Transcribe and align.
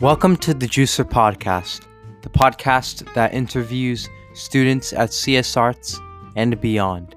Welcome 0.00 0.36
to 0.38 0.52
the 0.52 0.66
Juicer 0.66 1.08
Podcast, 1.08 1.86
the 2.20 2.28
podcast 2.28 3.14
that 3.14 3.32
interviews 3.32 4.10
students 4.34 4.92
at 4.92 5.10
CS 5.10 5.56
Arts 5.56 5.98
and 6.36 6.60
beyond. 6.60 7.14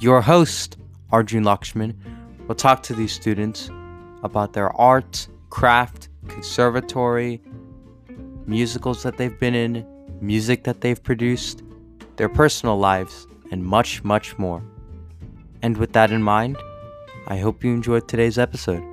Your 0.00 0.20
host, 0.20 0.76
Arjun 1.10 1.42
Lakshman, 1.42 1.94
will 2.46 2.54
talk 2.54 2.82
to 2.82 2.94
these 2.94 3.12
students 3.12 3.70
about 4.22 4.52
their 4.52 4.70
art, 4.78 5.26
craft, 5.48 6.10
conservatory, 6.28 7.40
musicals 8.44 9.02
that 9.02 9.16
they've 9.16 9.40
been 9.40 9.54
in, 9.54 9.86
music 10.20 10.64
that 10.64 10.82
they've 10.82 11.02
produced, 11.02 11.62
their 12.16 12.28
personal 12.28 12.78
lives, 12.78 13.26
and 13.50 13.64
much, 13.64 14.04
much 14.04 14.36
more. 14.36 14.62
And 15.62 15.78
with 15.78 15.94
that 15.94 16.12
in 16.12 16.22
mind, 16.22 16.58
I 17.26 17.38
hope 17.38 17.64
you 17.64 17.72
enjoyed 17.72 18.06
today's 18.06 18.36
episode. 18.36 18.84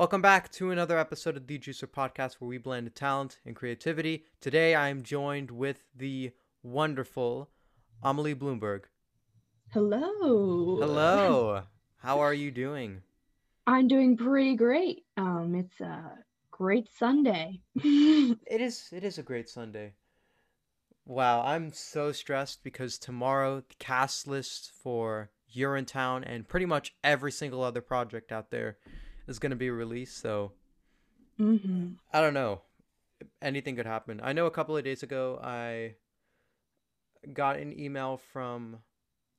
Welcome 0.00 0.22
back 0.22 0.50
to 0.52 0.70
another 0.70 0.98
episode 0.98 1.36
of 1.36 1.46
the 1.46 1.58
Juicer 1.58 1.84
Podcast 1.84 2.36
where 2.38 2.48
we 2.48 2.56
blend 2.56 2.94
talent 2.94 3.38
and 3.44 3.54
creativity. 3.54 4.24
Today 4.40 4.74
I 4.74 4.88
am 4.88 5.02
joined 5.02 5.50
with 5.50 5.84
the 5.94 6.32
wonderful 6.62 7.50
Amelie 8.02 8.34
Blumberg. 8.34 8.84
Hello. 9.74 10.78
Hello. 10.80 11.64
How 11.98 12.18
are 12.20 12.32
you 12.32 12.50
doing? 12.50 13.02
I'm 13.66 13.88
doing 13.88 14.16
pretty 14.16 14.56
great. 14.56 15.04
Um, 15.18 15.54
it's 15.54 15.78
a 15.82 16.12
great 16.50 16.88
Sunday. 16.88 17.60
It 17.84 18.62
is 18.62 18.88
it 18.92 19.04
is 19.04 19.18
a 19.18 19.22
great 19.22 19.50
Sunday. 19.50 19.92
Wow, 21.04 21.42
I'm 21.44 21.74
so 21.74 22.10
stressed 22.12 22.64
because 22.64 22.96
tomorrow 22.96 23.56
the 23.68 23.74
cast 23.78 24.26
list 24.26 24.72
for 24.82 25.28
Urinetown 25.54 26.24
and 26.26 26.48
pretty 26.48 26.64
much 26.64 26.94
every 27.04 27.32
single 27.32 27.62
other 27.62 27.82
project 27.82 28.32
out 28.32 28.50
there 28.50 28.78
is 29.30 29.38
going 29.38 29.50
to 29.50 29.56
be 29.56 29.70
released, 29.70 30.18
so 30.20 30.52
hmm 31.38 31.96
I 32.12 32.20
don't 32.20 32.34
know. 32.34 32.62
Anything 33.42 33.76
could 33.76 33.86
happen. 33.86 34.20
I 34.22 34.32
know 34.32 34.46
a 34.46 34.50
couple 34.50 34.76
of 34.76 34.84
days 34.84 35.02
ago 35.02 35.40
I 35.42 35.96
got 37.32 37.58
an 37.58 37.78
email 37.78 38.16
from 38.16 38.78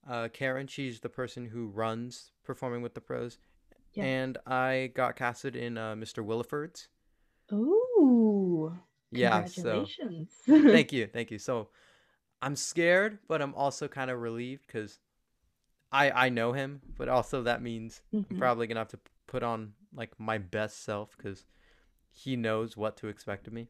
uh, 0.09 0.29
Karen. 0.33 0.67
She's 0.67 0.99
the 0.99 1.09
person 1.09 1.45
who 1.45 1.67
runs 1.67 2.31
Performing 2.43 2.81
with 2.81 2.93
the 2.93 3.01
Pros. 3.01 3.39
Yeah. 3.93 4.03
And 4.05 4.37
I 4.45 4.91
got 4.95 5.15
casted 5.15 5.55
in 5.55 5.77
uh, 5.77 5.95
Mr. 5.95 6.23
Williford's. 6.23 6.89
Ooh. 7.53 8.73
Yeah, 9.11 9.45
so 9.45 9.91
thank 10.47 10.93
you, 10.93 11.07
thank 11.13 11.31
you. 11.31 11.39
So 11.39 11.69
I'm 12.41 12.55
scared, 12.55 13.19
but 13.27 13.41
I'm 13.41 13.55
also 13.55 13.87
kind 13.87 14.11
of 14.11 14.21
relieved 14.21 14.67
because 14.67 14.99
I 15.91 16.11
I 16.11 16.29
know 16.29 16.53
him, 16.53 16.81
but 16.97 17.09
also 17.09 17.43
that 17.43 17.61
means 17.61 18.01
I'm 18.29 18.35
Mhm. 18.35 18.39
probably 18.39 18.67
gonna 18.67 18.81
have 18.81 18.89
to 18.89 18.99
put 19.27 19.43
on 19.43 19.73
like 19.93 20.19
my 20.19 20.37
best 20.37 20.83
self 20.83 21.15
because 21.17 21.45
he 22.11 22.35
knows 22.35 22.75
what 22.75 22.97
to 22.97 23.07
expect 23.07 23.47
of 23.47 23.53
me. 23.53 23.67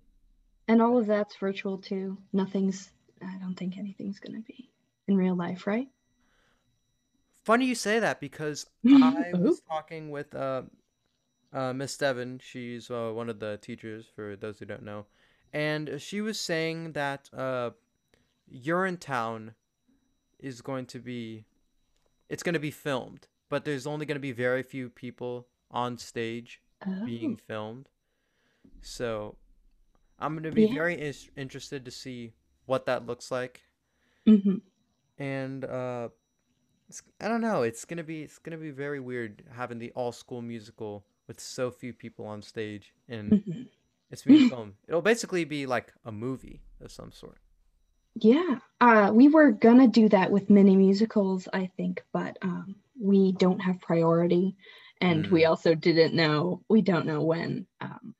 And 0.67 0.81
all 0.81 0.97
of 0.97 1.07
that's 1.07 1.35
virtual 1.37 1.77
too. 1.77 2.17
Nothing's, 2.33 2.91
I 3.21 3.37
don't 3.39 3.55
think 3.55 3.77
anything's 3.77 4.19
going 4.19 4.35
to 4.35 4.45
be 4.45 4.69
in 5.07 5.17
real 5.17 5.35
life, 5.35 5.67
right? 5.67 5.87
Funny 7.43 7.65
you 7.65 7.75
say 7.75 7.99
that 7.99 8.19
because 8.19 8.67
I 8.87 9.31
was 9.33 9.61
talking 9.67 10.11
with 10.11 10.33
uh, 10.35 10.63
uh, 11.51 11.73
Miss 11.73 11.97
Devon. 11.97 12.39
She's 12.43 12.89
uh, 12.89 13.11
one 13.13 13.29
of 13.29 13.39
the 13.39 13.57
teachers 13.61 14.05
for 14.15 14.35
those 14.35 14.59
who 14.59 14.65
don't 14.65 14.83
know, 14.83 15.05
and 15.51 15.99
she 15.99 16.21
was 16.21 16.39
saying 16.39 16.93
that 16.93 17.29
uh, 17.35 17.71
Urinetown 18.53 19.55
is 20.39 20.61
going 20.61 20.85
to 20.87 20.99
be, 20.99 21.45
it's 22.29 22.43
going 22.43 22.53
to 22.53 22.59
be 22.59 22.71
filmed, 22.71 23.27
but 23.49 23.65
there's 23.65 23.87
only 23.87 24.05
going 24.05 24.15
to 24.15 24.19
be 24.19 24.31
very 24.31 24.61
few 24.63 24.89
people 24.89 25.47
on 25.71 25.97
stage 25.97 26.61
being 27.05 27.33
Oh. 27.33 27.43
filmed. 27.47 27.89
So 28.81 29.37
I'm 30.19 30.33
going 30.33 30.43
to 30.43 30.51
be 30.51 30.65
Yeah. 30.65 30.73
very 30.73 30.99
is- 30.99 31.29
interested 31.35 31.85
to 31.85 31.91
see 31.91 32.33
what 32.65 32.85
that 32.85 33.05
looks 33.05 33.31
like 33.31 33.63
hmm 34.25 34.57
and 35.17 35.65
uh 35.65 36.09
I 37.21 37.27
don't 37.27 37.41
know. 37.41 37.63
It's 37.63 37.85
gonna 37.85 38.03
be 38.03 38.21
it's 38.23 38.37
gonna 38.37 38.57
be 38.57 38.71
very 38.71 38.99
weird 38.99 39.43
having 39.53 39.79
the 39.79 39.91
all 39.91 40.11
school 40.11 40.41
musical 40.41 41.05
with 41.27 41.39
so 41.39 41.71
few 41.71 41.93
people 41.93 42.25
on 42.25 42.41
stage 42.41 42.93
and 43.07 43.43
hmm 43.45 43.63
it's 44.09 44.23
being 44.23 44.39
filmed. 44.49 44.73
It'll 44.87 45.01
basically 45.01 45.45
be 45.45 45.65
like 45.65 45.93
a 46.05 46.11
movie 46.11 46.61
of 46.81 46.91
some 46.91 47.11
sort. 47.11 47.37
Yeah. 48.15 48.59
Uh, 48.81 49.11
we 49.13 49.29
were 49.29 49.51
gonna 49.51 49.87
do 49.87 50.09
that 50.09 50.31
with 50.31 50.49
mini 50.49 50.75
musicals, 50.75 51.47
I 51.53 51.71
think, 51.77 52.03
but 52.11 52.37
um, 52.41 52.75
we 52.99 53.31
don't 53.31 53.59
have 53.59 53.79
priority, 53.79 54.55
and 55.01 55.27
we 55.27 55.41
Mm. 55.43 55.49
also 55.49 55.75
didn't 55.75 56.13
know, 56.15 56.63
we 56.69 56.81
don't 56.81 57.05
know 57.05 57.23
when 57.23 57.67
um, 57.81 58.15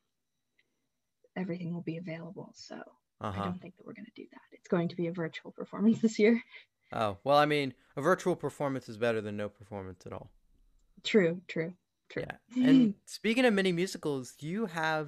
everything 1.36 1.74
will 1.74 1.82
be 1.84 1.98
available. 1.98 2.52
So 2.56 2.76
Uh 3.22 3.32
I 3.36 3.44
don't 3.46 3.62
think 3.62 3.76
that 3.78 3.86
we're 3.86 3.94
gonna 3.94 4.08
do 4.16 4.26
that. 4.32 4.42
It's 4.52 4.68
going 4.68 4.90
to 4.90 4.96
be 4.96 5.08
a 5.08 5.14
virtual 5.14 5.52
performance 5.52 6.00
this 6.02 6.20
year. 6.20 6.42
Oh 6.94 7.18
well, 7.24 7.38
I 7.38 7.46
mean, 7.46 7.74
a 7.96 8.02
virtual 8.02 8.36
performance 8.36 8.90
is 8.90 8.98
better 8.98 9.22
than 9.22 9.38
no 9.38 9.48
performance 9.48 10.06
at 10.06 10.12
all. 10.12 10.30
True, 11.04 11.42
true, 11.48 11.74
true. 12.10 12.24
Yeah. 12.28 12.38
And 12.68 12.96
speaking 13.06 13.46
of 13.46 13.54
mini 13.54 13.72
musicals, 13.72 14.34
you 14.42 14.66
have 14.66 15.08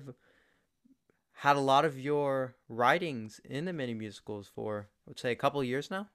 had 1.34 1.58
a 1.58 1.60
lot 1.60 1.84
of 1.84 2.00
your 2.00 2.56
writings 2.70 3.42
in 3.44 3.66
the 3.66 3.74
mini 3.74 3.94
musicals 3.94 4.48
for, 4.56 4.88
let's 5.08 5.22
say, 5.22 5.32
a 5.34 5.36
couple 5.36 5.60
of 5.60 5.68
years 5.68 5.92
now. 5.92 6.08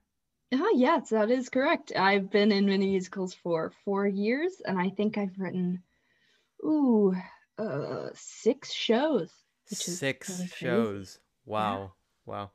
Ah, 0.53 0.71
yes, 0.75 1.11
that 1.11 1.31
is 1.31 1.49
correct. 1.49 1.93
I've 1.95 2.31
been 2.31 2.53
in 2.53 2.67
mini 2.67 2.87
musicals 2.87 3.35
for 3.35 3.73
four 3.85 4.07
years, 4.07 4.63
and 4.65 4.79
I 4.79 4.91
think 4.91 5.19
I've 5.19 5.39
written, 5.39 5.83
ooh, 6.65 7.15
uh, 7.59 8.09
six 8.15 8.73
shows, 8.73 9.31
Six 9.77 10.31
really 10.31 10.49
shows. 10.49 11.19
Wow. 11.45 11.93
Wow. 12.25 12.51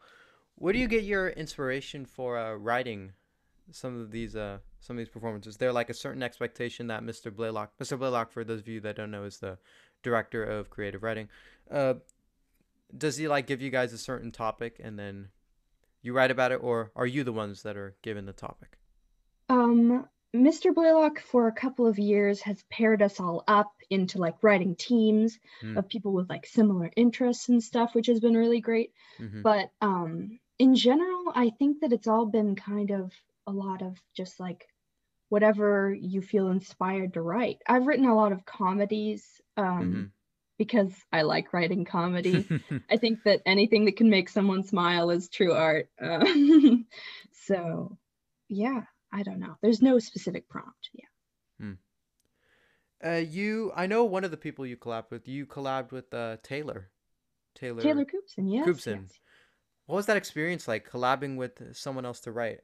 Where 0.56 0.74
do 0.74 0.80
you 0.80 0.88
get 0.88 1.04
your 1.04 1.30
inspiration 1.30 2.06
for 2.06 2.38
uh, 2.38 2.56
writing 2.56 3.14
some 3.72 4.00
of 4.00 4.12
these 4.12 4.36
uh 4.36 4.58
some 4.80 4.98
of 4.98 5.00
these 5.00 5.10
performances? 5.10 5.54
Is 5.54 5.58
there 5.58 5.72
like 5.72 5.90
a 5.90 5.94
certain 5.94 6.24
expectation 6.24 6.88
that 6.88 7.04
Mr. 7.04 7.34
Blaylock, 7.34 7.74
Mr. 7.82 7.98
Blaylock, 7.98 8.32
for 8.32 8.44
those 8.44 8.62
of 8.62 8.68
you 8.68 8.80
that 8.82 8.96
don't 8.96 9.12
know, 9.12 9.24
is 9.24 9.38
the 9.38 9.58
director 10.04 10.44
of 10.44 10.70
creative 10.70 11.04
writing. 11.04 11.30
Uh, 11.72 11.96
does 12.96 13.18
he 13.18 13.28
like 13.28 13.48
give 13.48 13.62
you 13.62 13.70
guys 13.70 13.94
a 13.94 13.98
certain 13.98 14.32
topic 14.32 14.80
and 14.84 15.00
then 15.00 15.30
you 16.04 16.14
write 16.14 16.32
about 16.32 16.52
it, 16.52 16.58
or 16.64 16.92
are 16.96 17.08
you 17.08 17.24
the 17.24 17.34
ones 17.34 17.64
that 17.64 17.78
are 17.78 17.96
given 18.04 18.26
the 18.26 18.34
topic? 18.34 18.78
Um, 19.50 20.08
Mr. 20.34 20.72
Blaylock, 20.74 21.20
for 21.20 21.48
a 21.48 21.52
couple 21.54 21.86
of 21.88 22.00
years, 22.00 22.42
has 22.42 22.64
paired 22.70 23.02
us 23.02 23.20
all 23.20 23.44
up 23.48 23.72
into 23.90 24.18
like 24.18 24.42
writing 24.44 24.76
teams 24.76 25.40
Hmm. 25.62 25.78
of 25.78 25.88
people 25.90 26.14
with 26.14 26.30
like 26.30 26.46
similar 26.46 26.92
interests 26.96 27.50
and 27.50 27.64
stuff, 27.64 27.94
which 27.96 28.08
has 28.08 28.20
been 28.20 28.36
really 28.36 28.62
great. 28.62 28.94
hmm 29.18 29.42
But 29.44 29.72
um, 29.82 30.40
in 30.60 30.76
general, 30.76 31.32
I 31.36 31.52
think 31.52 31.82
that 31.82 31.94
it's 31.94 32.08
all 32.08 32.26
been 32.26 32.56
kind 32.56 32.92
of 32.92 33.14
a 33.48 33.52
lot 33.52 33.82
of 33.82 33.98
just 34.16 34.40
like 34.40 34.68
whatever 35.30 35.94
you 35.94 36.22
feel 36.22 36.50
inspired 36.50 37.14
to 37.14 37.22
write. 37.22 37.62
I've 37.68 37.88
written 37.88 38.06
a 38.06 38.16
lot 38.16 38.32
of 38.32 38.46
comedies 38.46 39.42
um, 39.58 40.08
because 40.58 40.94
I 41.12 41.24
like 41.24 41.54
writing 41.54 41.86
comedy. 41.86 42.48
I 42.90 42.98
think 42.98 43.24
that 43.24 43.42
anything 43.46 43.86
that 43.86 43.98
can 43.98 44.10
make 44.10 44.30
someone 44.30 44.64
smile 44.64 45.10
is 45.10 45.30
true 45.30 45.54
art. 45.54 45.90
Uh, 46.02 46.26
so, 47.48 47.98
yeah, 48.50 48.82
I 49.12 49.24
don't 49.24 49.40
know. 49.40 49.56
There's 49.62 49.82
no 49.82 50.00
specific 50.00 50.48
prompt. 50.50 50.90
Yeah. 50.94 51.06
Uh, 53.04 53.18
you, 53.18 53.72
I 53.76 53.88
know 53.88 54.06
one 54.06 54.24
of 54.24 54.32
the 54.32 54.38
people 54.38 54.66
you 54.66 54.78
collabed 54.78 55.12
with. 55.12 55.28
You 55.28 55.46
collabed 55.46 55.92
with 55.92 56.14
uh, 56.14 56.38
Taylor. 56.42 56.90
Taylor. 57.56 57.82
Taylor 57.82 58.06
Coopson, 58.06 58.52
yes. 58.52 58.66
Coopson. 58.66 59.02
yes. 59.02 59.20
What 59.86 59.98
was 59.98 60.06
that 60.06 60.18
experience 60.18 60.68
like, 60.68 60.90
collabing 60.90 61.36
with 61.36 61.76
someone 61.76 62.06
else 62.06 62.22
to 62.22 62.32
write? 62.32 62.62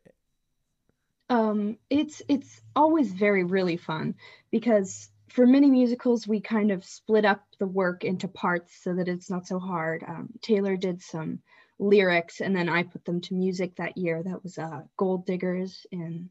Um, 1.29 1.77
it's 1.89 2.23
it's 2.27 2.61
always 2.75 3.11
very 3.11 3.43
really 3.43 3.77
fun 3.77 4.15
because 4.49 5.09
for 5.29 5.45
mini 5.45 5.69
musicals 5.69 6.27
we 6.27 6.41
kind 6.41 6.71
of 6.71 6.83
split 6.85 7.25
up 7.25 7.43
the 7.59 7.67
work 7.67 8.03
into 8.03 8.27
parts 8.27 8.83
so 8.83 8.93
that 8.95 9.07
it's 9.07 9.29
not 9.29 9.47
so 9.47 9.59
hard. 9.59 10.03
Um, 10.07 10.29
Taylor 10.41 10.75
did 10.77 11.01
some 11.01 11.39
lyrics 11.79 12.41
and 12.41 12.55
then 12.55 12.67
I 12.69 12.83
put 12.83 13.05
them 13.05 13.21
to 13.21 13.33
music 13.33 13.75
that 13.77 13.97
year. 13.97 14.21
That 14.23 14.43
was 14.43 14.57
uh, 14.57 14.81
Gold 14.97 15.25
Diggers 15.25 15.85
in 15.91 16.29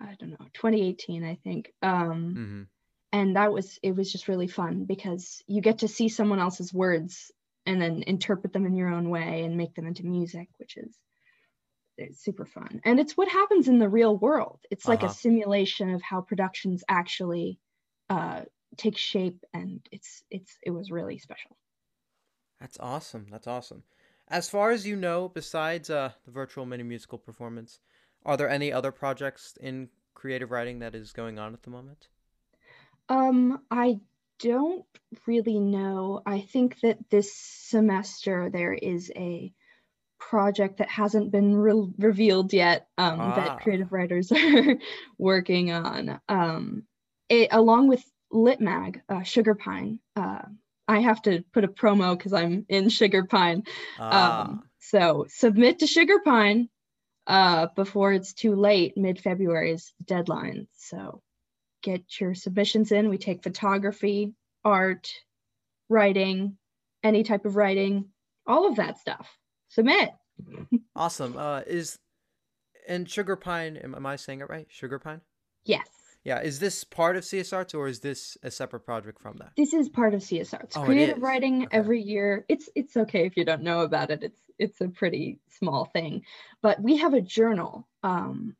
I 0.00 0.14
don't 0.18 0.30
know 0.30 0.46
2018 0.54 1.24
I 1.24 1.36
think. 1.44 1.72
Um, 1.82 2.34
Mm-hmm. 2.36 2.62
and 3.12 3.36
that 3.36 3.52
was 3.52 3.78
it 3.82 3.94
was 3.94 4.10
just 4.10 4.28
really 4.28 4.48
fun 4.48 4.84
because 4.84 5.42
you 5.46 5.60
get 5.60 5.78
to 5.78 5.88
see 5.88 6.08
someone 6.08 6.40
else's 6.40 6.72
words 6.74 7.30
and 7.66 7.80
then 7.80 8.02
interpret 8.06 8.52
them 8.52 8.66
in 8.66 8.74
your 8.74 8.88
own 8.88 9.08
way 9.08 9.44
and 9.44 9.56
make 9.56 9.74
them 9.74 9.86
into 9.86 10.04
music, 10.04 10.48
which 10.58 10.76
is 10.76 10.94
it's 11.98 12.22
super 12.24 12.44
fun. 12.46 12.80
And 12.84 13.00
it's 13.00 13.16
what 13.16 13.28
happens 13.28 13.68
in 13.68 13.78
the 13.78 13.88
real 13.88 14.16
world. 14.16 14.60
It's 14.70 14.88
like 14.88 15.02
Uh-huh. 15.02 15.04
a 15.04 15.08
simulation 15.10 15.90
of 15.94 16.02
how 16.02 16.20
productions 16.22 16.84
actually 16.88 17.58
uh, 18.10 18.42
take 18.76 18.96
shape, 18.98 19.44
and 19.54 19.86
it's 19.92 20.22
it's 20.30 20.58
it 20.62 20.70
was 20.70 20.90
really 20.90 21.18
special. 21.18 21.56
That's 22.60 22.78
awesome. 22.80 23.28
That's 23.30 23.46
awesome. 23.46 23.84
As 24.26 24.50
far 24.50 24.70
as 24.72 24.86
you 24.86 24.96
know, 24.96 25.28
besides 25.28 25.88
uh, 25.88 26.12
the 26.24 26.32
virtual 26.32 26.66
mini 26.66 26.82
musical 26.82 27.18
performance, 27.18 27.78
Are 28.24 28.36
there 28.36 28.48
any 28.50 28.72
other 28.72 28.92
projects 28.92 29.56
in 29.60 29.90
creative 30.14 30.50
writing 30.52 30.80
that 30.80 30.94
is 30.96 31.12
going 31.12 31.38
on 31.38 31.54
at 31.54 31.64
the 31.64 31.70
moment? 31.70 32.08
Um, 33.08 33.62
I 33.70 34.00
don't 34.38 34.84
really 35.26 35.58
know. 35.60 36.22
I 36.26 36.40
think 36.40 36.80
that 36.80 36.98
this 37.10 37.34
semester 37.34 38.50
there 38.50 38.72
is 38.74 39.12
a 39.14 39.52
project 40.30 40.78
that 40.78 40.88
hasn't 40.88 41.30
been 41.30 41.54
re- 41.54 41.92
revealed 41.98 42.52
yet 42.52 42.88
um, 42.98 43.20
ah. 43.20 43.34
that 43.36 43.60
creative 43.60 43.92
writers 43.92 44.32
are 44.32 44.76
working 45.18 45.70
on. 45.70 46.20
Um, 46.28 46.84
it, 47.28 47.48
along 47.52 47.88
with 47.88 48.04
LitMag, 48.32 49.00
uh, 49.08 49.22
Sugar 49.22 49.54
Pine. 49.54 49.98
Uh, 50.16 50.42
I 50.88 51.00
have 51.00 51.22
to 51.22 51.44
put 51.52 51.64
a 51.64 51.68
promo 51.68 52.16
because 52.16 52.32
I'm 52.32 52.66
in 52.68 52.88
Sugar 52.88 53.24
Pine. 53.24 53.64
Ah. 53.98 54.42
Um, 54.42 54.62
so 54.80 55.26
submit 55.28 55.78
to 55.80 55.86
Sugar 55.86 56.20
Pine 56.24 56.68
uh, 57.26 57.68
before 57.76 58.12
it's 58.12 58.32
too 58.32 58.54
late. 58.54 58.96
Mid 58.96 59.20
February 59.20 59.72
is 59.72 59.92
the 59.98 60.04
deadline. 60.04 60.66
So 60.76 61.22
get 61.82 62.20
your 62.20 62.34
submissions 62.34 62.92
in. 62.92 63.08
We 63.08 63.18
take 63.18 63.42
photography, 63.42 64.34
art, 64.64 65.10
writing, 65.88 66.56
any 67.02 67.22
type 67.22 67.44
of 67.44 67.56
writing, 67.56 68.06
all 68.46 68.68
of 68.68 68.76
that 68.76 68.98
stuff. 68.98 69.28
Submit. 69.74 70.10
awesome. 70.96 71.36
Uh, 71.36 71.62
is 71.66 71.98
and 72.88 73.10
Sugar 73.10 73.34
Pine? 73.34 73.76
Am, 73.76 73.94
am 73.94 74.06
I 74.06 74.14
saying 74.16 74.40
it 74.40 74.48
right? 74.48 74.66
Sugar 74.70 75.00
Pine. 75.00 75.20
Yes. 75.64 75.88
Yeah, 76.22 76.40
is 76.40 76.58
this 76.58 76.84
part 76.84 77.16
of 77.16 77.24
CS 77.24 77.52
Arts 77.52 77.74
or 77.74 77.88
is 77.88 78.00
this 78.00 78.38
a 78.42 78.50
separate 78.50 78.86
project 78.86 79.20
from 79.20 79.36
that? 79.38 79.50
This 79.56 79.74
is 79.74 79.88
part 79.88 80.14
of 80.14 80.22
CS 80.22 80.54
Arts. 80.54 80.76
Oh, 80.76 80.84
Creative 80.84 81.20
writing 81.20 81.64
okay. 81.64 81.76
every 81.76 82.00
year. 82.00 82.46
It's 82.48 82.68
it's 82.74 82.96
okay 82.96 83.26
if 83.26 83.36
you 83.36 83.44
don't 83.44 83.62
know 83.62 83.80
about 83.80 84.10
it. 84.10 84.22
It's 84.22 84.40
it's 84.58 84.80
a 84.80 84.88
pretty 84.88 85.40
small 85.58 85.84
thing, 85.84 86.22
but 86.62 86.80
we 86.80 86.98
have 86.98 87.12
a 87.12 87.20
journal 87.20 87.86
um, 88.02 88.56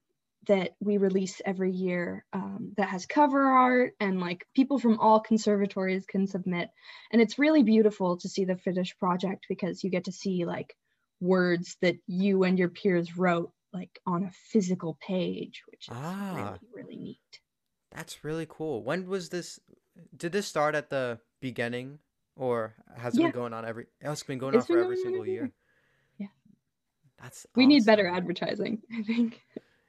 that 0.46 0.74
we 0.80 0.98
release 0.98 1.40
every 1.42 1.70
year 1.70 2.26
um, 2.34 2.72
that 2.76 2.90
has 2.90 3.06
cover 3.06 3.40
art 3.40 3.94
and 3.98 4.20
like 4.20 4.46
people 4.54 4.78
from 4.78 4.98
all 4.98 5.20
conservatories 5.20 6.04
can 6.04 6.26
submit, 6.26 6.68
and 7.12 7.22
it's 7.22 7.38
really 7.38 7.62
beautiful 7.62 8.18
to 8.18 8.28
see 8.28 8.44
the 8.44 8.56
finished 8.56 8.98
project 8.98 9.46
because 9.48 9.82
you 9.82 9.90
get 9.90 10.04
to 10.04 10.12
see 10.12 10.44
like 10.44 10.76
words 11.20 11.76
that 11.80 11.96
you 12.06 12.44
and 12.44 12.58
your 12.58 12.68
peers 12.68 13.16
wrote 13.16 13.52
like 13.72 14.00
on 14.06 14.24
a 14.24 14.30
physical 14.30 14.96
page, 15.00 15.62
which 15.70 15.88
is 15.88 15.96
ah. 15.96 16.34
really 16.34 16.58
really 16.72 16.96
neat. 16.96 17.40
That's 17.90 18.24
really 18.24 18.46
cool. 18.48 18.82
When 18.82 19.06
was 19.06 19.28
this? 19.28 19.60
Did 20.16 20.32
this 20.32 20.46
start 20.46 20.74
at 20.74 20.90
the 20.90 21.20
beginning, 21.40 21.98
or 22.36 22.74
has 22.96 23.16
it 23.16 23.20
yeah. 23.20 23.26
been 23.26 23.34
going 23.34 23.52
on 23.52 23.64
every? 23.64 23.86
It's 24.00 24.22
been 24.22 24.38
going 24.38 24.54
it's 24.54 24.68
on 24.68 24.76
for 24.76 24.82
every 24.82 24.96
single 24.96 25.26
year. 25.26 25.50
Yeah, 26.18 26.28
that's. 27.20 27.46
We 27.54 27.64
awesome. 27.64 27.68
need 27.68 27.86
better 27.86 28.08
advertising. 28.08 28.82
I 28.92 29.02
think. 29.02 29.42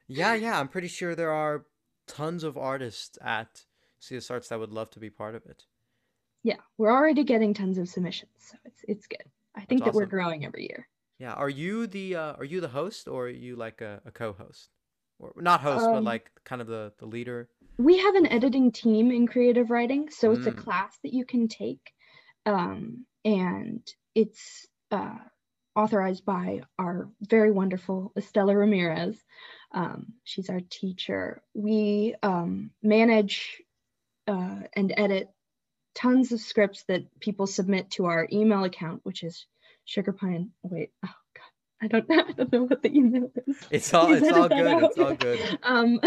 yeah, 0.08 0.34
yeah. 0.34 0.58
I'm 0.58 0.68
pretty 0.68 0.88
sure 0.88 1.14
there 1.14 1.32
are 1.32 1.66
tons 2.06 2.44
of 2.44 2.56
artists 2.56 3.18
at 3.22 3.64
CS 4.00 4.30
Arts 4.30 4.48
that 4.48 4.60
would 4.60 4.72
love 4.72 4.90
to 4.90 5.00
be 5.00 5.10
part 5.10 5.34
of 5.34 5.44
it. 5.46 5.64
Yeah, 6.42 6.56
we're 6.78 6.92
already 6.92 7.24
getting 7.24 7.54
tons 7.54 7.78
of 7.78 7.88
submissions, 7.88 8.30
so 8.38 8.56
it's 8.64 8.80
it's 8.86 9.06
good. 9.08 9.24
I 9.56 9.64
think 9.64 9.80
that's 9.80 9.80
that 9.80 9.88
awesome. 9.90 10.00
we're 10.00 10.06
growing 10.06 10.44
every 10.44 10.64
year. 10.64 10.86
Yeah. 11.18 11.32
Are 11.32 11.48
you 11.48 11.86
the 11.86 12.16
uh, 12.16 12.32
Are 12.34 12.44
you 12.44 12.60
the 12.60 12.68
host, 12.68 13.08
or 13.08 13.26
are 13.26 13.30
you 13.30 13.56
like 13.56 13.80
a, 13.80 14.00
a 14.04 14.10
co-host, 14.10 14.68
or 15.18 15.32
not 15.36 15.60
host, 15.60 15.84
um, 15.84 15.94
but 15.94 16.04
like 16.04 16.30
kind 16.44 16.60
of 16.60 16.66
the 16.68 16.92
the 16.98 17.06
leader? 17.06 17.48
we 17.78 17.98
have 17.98 18.14
an 18.14 18.26
editing 18.26 18.72
team 18.72 19.10
in 19.10 19.26
creative 19.26 19.70
writing 19.70 20.08
so 20.10 20.32
it's 20.32 20.46
mm. 20.46 20.52
a 20.52 20.52
class 20.52 20.96
that 21.02 21.12
you 21.12 21.24
can 21.24 21.48
take 21.48 21.92
um, 22.46 23.04
and 23.24 23.86
it's 24.14 24.66
uh, 24.90 25.18
authorized 25.74 26.24
by 26.24 26.62
our 26.78 27.08
very 27.20 27.50
wonderful 27.50 28.12
estella 28.16 28.56
ramirez 28.56 29.16
um, 29.72 30.06
she's 30.24 30.48
our 30.48 30.60
teacher 30.70 31.42
we 31.54 32.14
um, 32.22 32.70
manage 32.82 33.60
uh, 34.26 34.60
and 34.74 34.92
edit 34.96 35.28
tons 35.94 36.32
of 36.32 36.40
scripts 36.40 36.84
that 36.88 37.02
people 37.20 37.46
submit 37.46 37.90
to 37.90 38.06
our 38.06 38.28
email 38.32 38.64
account 38.64 39.00
which 39.02 39.22
is 39.22 39.46
sugarpine 39.86 40.50
wait 40.62 40.90
oh 41.04 41.14
god 41.34 41.42
I 41.82 41.88
don't, 41.88 42.06
I 42.10 42.32
don't 42.32 42.52
know 42.52 42.62
what 42.62 42.82
the 42.82 42.90
email 42.90 43.30
is. 43.46 43.56
It's 43.70 43.92
all, 43.92 44.10
it's 44.10 44.32
all 44.32 44.48
good. 44.48 44.66
Out. 44.66 44.82
It's 44.84 44.98
all 44.98 45.14
good. 45.14 45.58
Um, 45.62 46.00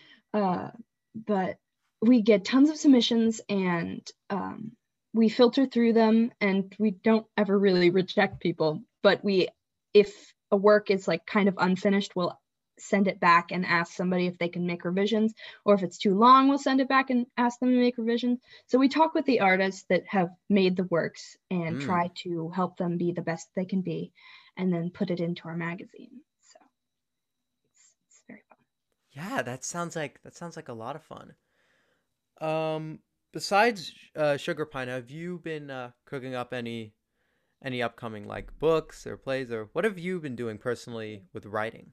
uh, 0.34 0.70
but 1.14 1.58
we 2.02 2.22
get 2.22 2.44
tons 2.44 2.70
of 2.70 2.76
submissions 2.76 3.40
and 3.48 4.06
um, 4.30 4.72
we 5.14 5.28
filter 5.28 5.66
through 5.66 5.94
them 5.94 6.30
and 6.40 6.72
we 6.78 6.90
don't 6.90 7.26
ever 7.36 7.58
really 7.58 7.90
reject 7.90 8.40
people 8.40 8.82
but 9.02 9.24
we 9.24 9.48
if 9.94 10.34
a 10.50 10.56
work 10.56 10.90
is 10.90 11.08
like 11.08 11.24
kind 11.26 11.48
of 11.48 11.54
unfinished 11.58 12.14
we'll 12.14 12.38
send 12.78 13.08
it 13.08 13.20
back 13.20 13.50
and 13.52 13.64
ask 13.66 13.92
somebody 13.92 14.26
if 14.26 14.38
they 14.38 14.48
can 14.48 14.66
make 14.66 14.84
revisions 14.84 15.32
or 15.64 15.74
if 15.74 15.82
it's 15.82 15.98
too 15.98 16.14
long 16.14 16.48
we'll 16.48 16.58
send 16.58 16.80
it 16.80 16.88
back 16.88 17.10
and 17.10 17.26
ask 17.36 17.58
them 17.60 17.70
to 17.70 17.78
make 17.78 17.98
revisions 17.98 18.38
so 18.66 18.78
we 18.78 18.88
talk 18.88 19.14
with 19.14 19.24
the 19.26 19.40
artists 19.40 19.84
that 19.88 20.04
have 20.06 20.30
made 20.48 20.76
the 20.76 20.84
works 20.84 21.36
and 21.50 21.76
mm. 21.76 21.84
try 21.84 22.10
to 22.14 22.48
help 22.50 22.76
them 22.76 22.96
be 22.96 23.12
the 23.12 23.22
best 23.22 23.48
they 23.54 23.64
can 23.64 23.80
be 23.80 24.12
and 24.56 24.72
then 24.72 24.90
put 24.90 25.10
it 25.10 25.20
into 25.20 25.48
our 25.48 25.56
magazine 25.56 26.10
So 26.40 26.58
it's, 27.70 27.94
it's 28.08 28.22
very 28.26 28.42
fun. 28.48 28.58
yeah, 29.12 29.42
that 29.42 29.64
sounds 29.64 29.96
like 29.96 30.22
that 30.22 30.36
sounds 30.36 30.56
like 30.56 30.68
a 30.68 30.72
lot 30.72 30.96
of 30.96 31.02
fun. 31.02 31.34
Um, 32.40 33.00
besides 33.32 33.92
uh, 34.14 34.36
Sugar 34.36 34.66
Pine, 34.66 34.88
have 34.88 35.10
you 35.10 35.38
been 35.42 35.70
uh, 35.70 35.90
cooking 36.04 36.34
up 36.34 36.52
any 36.52 36.94
any 37.64 37.82
upcoming 37.82 38.26
like 38.26 38.58
books 38.58 39.06
or 39.06 39.16
plays 39.16 39.50
or 39.50 39.70
what 39.72 39.84
have 39.84 39.98
you 39.98 40.20
been 40.20 40.36
doing 40.36 40.58
personally 40.58 41.24
with 41.32 41.46
writing? 41.46 41.92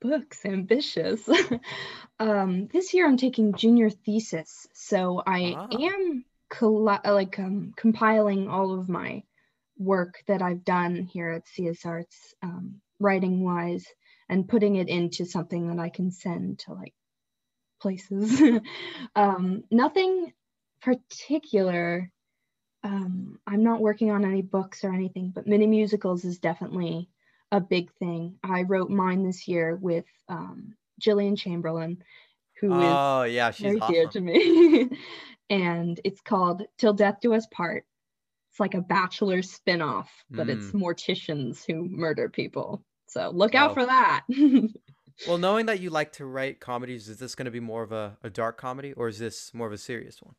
Books, 0.00 0.44
ambitious. 0.46 1.28
um, 2.18 2.68
this 2.72 2.94
year 2.94 3.06
I'm 3.06 3.16
taking 3.16 3.54
junior 3.54 3.90
thesis, 3.90 4.66
so 4.72 5.22
I 5.26 5.54
ah. 5.56 5.68
am 5.70 6.24
coll- 6.48 6.84
like 6.84 7.38
um, 7.38 7.74
compiling 7.76 8.48
all 8.48 8.78
of 8.78 8.88
my 8.88 9.22
work 9.78 10.22
that 10.26 10.42
I've 10.42 10.64
done 10.64 11.02
here 11.02 11.30
at 11.30 11.48
CS 11.48 11.84
Arts, 11.84 12.34
um, 12.42 12.80
writing 12.98 13.42
wise, 13.42 13.86
and 14.28 14.48
putting 14.48 14.76
it 14.76 14.88
into 14.88 15.24
something 15.24 15.68
that 15.68 15.78
I 15.78 15.88
can 15.88 16.10
send 16.10 16.60
to 16.60 16.74
like 16.74 16.94
places. 17.80 18.40
um, 19.16 19.64
nothing 19.70 20.32
particular. 20.82 22.10
Um, 22.82 23.38
I'm 23.46 23.62
not 23.62 23.80
working 23.80 24.10
on 24.10 24.24
any 24.24 24.42
books 24.42 24.84
or 24.84 24.92
anything, 24.92 25.32
but 25.34 25.46
mini 25.46 25.66
musicals 25.66 26.24
is 26.24 26.38
definitely 26.38 27.10
a 27.52 27.60
big 27.60 27.92
thing. 27.94 28.36
I 28.42 28.62
wrote 28.62 28.90
mine 28.90 29.24
this 29.24 29.48
year 29.48 29.76
with 29.76 30.04
um, 30.28 30.74
Jillian 31.00 31.36
Chamberlain, 31.38 32.02
who 32.60 32.72
oh, 32.72 33.22
is 33.22 33.34
yeah, 33.34 33.50
she's 33.50 33.64
very 33.64 33.80
awesome. 33.80 33.94
dear 33.94 34.08
to 34.08 34.20
me. 34.20 34.90
and 35.50 36.00
it's 36.04 36.20
called 36.20 36.62
Till 36.78 36.92
Death 36.92 37.18
Do 37.20 37.34
Us 37.34 37.46
Part. 37.50 37.84
It's 38.50 38.60
like 38.60 38.74
a 38.74 38.80
bachelor 38.80 39.42
spin-off, 39.42 40.10
but 40.30 40.48
mm. 40.48 40.50
it's 40.50 40.72
morticians 40.72 41.64
who 41.66 41.84
murder 41.88 42.28
people. 42.28 42.84
So 43.06 43.30
look 43.30 43.54
out 43.54 43.72
oh. 43.72 43.74
for 43.74 43.86
that. 43.86 44.24
well, 45.28 45.38
knowing 45.38 45.66
that 45.66 45.80
you 45.80 45.90
like 45.90 46.12
to 46.14 46.26
write 46.26 46.60
comedies, 46.60 47.08
is 47.08 47.18
this 47.18 47.34
going 47.34 47.46
to 47.46 47.50
be 47.50 47.60
more 47.60 47.82
of 47.82 47.92
a, 47.92 48.18
a 48.22 48.30
dark 48.30 48.58
comedy 48.58 48.92
or 48.92 49.08
is 49.08 49.18
this 49.18 49.52
more 49.54 49.66
of 49.66 49.72
a 49.72 49.78
serious 49.78 50.20
one? 50.20 50.34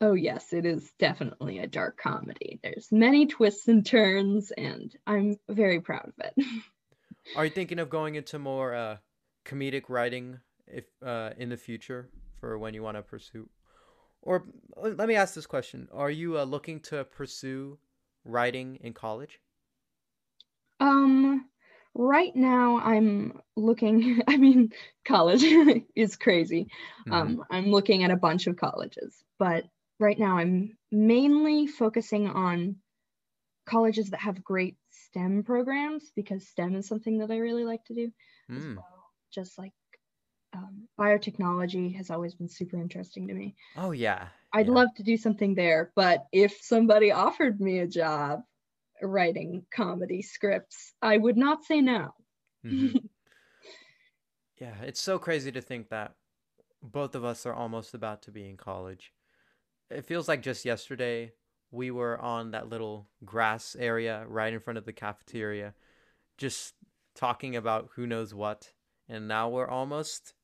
Oh, 0.00 0.14
yes, 0.14 0.52
it 0.52 0.64
is 0.64 0.92
definitely 0.98 1.58
a 1.58 1.66
dark 1.66 1.98
comedy. 1.98 2.60
There's 2.62 2.88
many 2.92 3.26
twists 3.26 3.66
and 3.66 3.84
turns, 3.84 4.52
and 4.52 4.94
I'm 5.06 5.38
very 5.48 5.80
proud 5.80 6.06
of 6.06 6.14
it. 6.18 6.44
Are 7.36 7.44
you 7.44 7.50
thinking 7.50 7.80
of 7.80 7.90
going 7.90 8.14
into 8.14 8.38
more 8.38 8.74
uh, 8.74 8.96
comedic 9.44 9.84
writing 9.88 10.38
if 10.66 10.84
uh, 11.04 11.30
in 11.36 11.48
the 11.48 11.56
future 11.56 12.08
for 12.38 12.56
when 12.58 12.74
you 12.74 12.82
want 12.82 12.96
to 12.96 13.02
pursue? 13.02 13.48
Or 14.22 14.44
let 14.76 15.08
me 15.08 15.16
ask 15.16 15.34
this 15.34 15.46
question: 15.46 15.88
Are 15.92 16.10
you 16.10 16.38
uh, 16.38 16.44
looking 16.44 16.80
to 16.82 17.04
pursue 17.04 17.78
writing 18.24 18.76
in 18.76 18.92
college? 18.92 19.40
Um, 20.78 21.48
right 21.98 22.34
now 22.36 22.78
i'm 22.78 23.40
looking 23.56 24.22
i 24.28 24.36
mean 24.36 24.72
college 25.04 25.42
is 25.96 26.16
crazy 26.16 26.68
mm-hmm. 27.06 27.12
um, 27.12 27.44
i'm 27.50 27.70
looking 27.70 28.04
at 28.04 28.12
a 28.12 28.16
bunch 28.16 28.46
of 28.46 28.56
colleges 28.56 29.24
but 29.38 29.64
right 29.98 30.18
now 30.18 30.38
i'm 30.38 30.76
mainly 30.90 31.66
focusing 31.66 32.28
on 32.28 32.76
colleges 33.66 34.10
that 34.10 34.20
have 34.20 34.42
great 34.42 34.76
stem 34.90 35.42
programs 35.42 36.10
because 36.16 36.48
stem 36.48 36.74
is 36.74 36.86
something 36.86 37.18
that 37.18 37.30
i 37.30 37.36
really 37.36 37.64
like 37.64 37.84
to 37.84 37.94
do 37.94 38.10
mm. 38.50 38.76
well 38.76 39.12
just 39.32 39.58
like 39.58 39.72
um, 40.54 40.88
biotechnology 40.98 41.94
has 41.94 42.10
always 42.10 42.34
been 42.34 42.48
super 42.48 42.80
interesting 42.80 43.28
to 43.28 43.34
me 43.34 43.54
oh 43.76 43.90
yeah 43.90 44.28
i'd 44.54 44.66
yeah. 44.66 44.72
love 44.72 44.88
to 44.96 45.02
do 45.02 45.18
something 45.18 45.54
there 45.54 45.92
but 45.94 46.24
if 46.32 46.58
somebody 46.62 47.12
offered 47.12 47.60
me 47.60 47.80
a 47.80 47.86
job 47.86 48.40
writing 49.02 49.64
comedy 49.74 50.22
scripts, 50.22 50.92
I 51.02 51.16
would 51.16 51.36
not 51.36 51.64
say 51.64 51.80
no. 51.80 52.14
Mm-hmm. 52.64 52.98
yeah, 54.60 54.74
it's 54.82 55.00
so 55.00 55.18
crazy 55.18 55.52
to 55.52 55.60
think 55.60 55.90
that 55.90 56.14
both 56.82 57.14
of 57.14 57.24
us 57.24 57.46
are 57.46 57.54
almost 57.54 57.94
about 57.94 58.22
to 58.22 58.30
be 58.30 58.48
in 58.48 58.56
college. 58.56 59.12
It 59.90 60.04
feels 60.06 60.28
like 60.28 60.42
just 60.42 60.64
yesterday 60.64 61.32
we 61.70 61.90
were 61.90 62.18
on 62.20 62.50
that 62.52 62.68
little 62.68 63.08
grass 63.24 63.76
area 63.78 64.24
right 64.28 64.52
in 64.52 64.60
front 64.60 64.78
of 64.78 64.84
the 64.84 64.92
cafeteria, 64.92 65.74
just 66.36 66.74
talking 67.14 67.56
about 67.56 67.90
who 67.94 68.06
knows 68.06 68.34
what. 68.34 68.72
and 69.08 69.26
now 69.28 69.48
we're 69.48 69.68
almost 69.68 70.34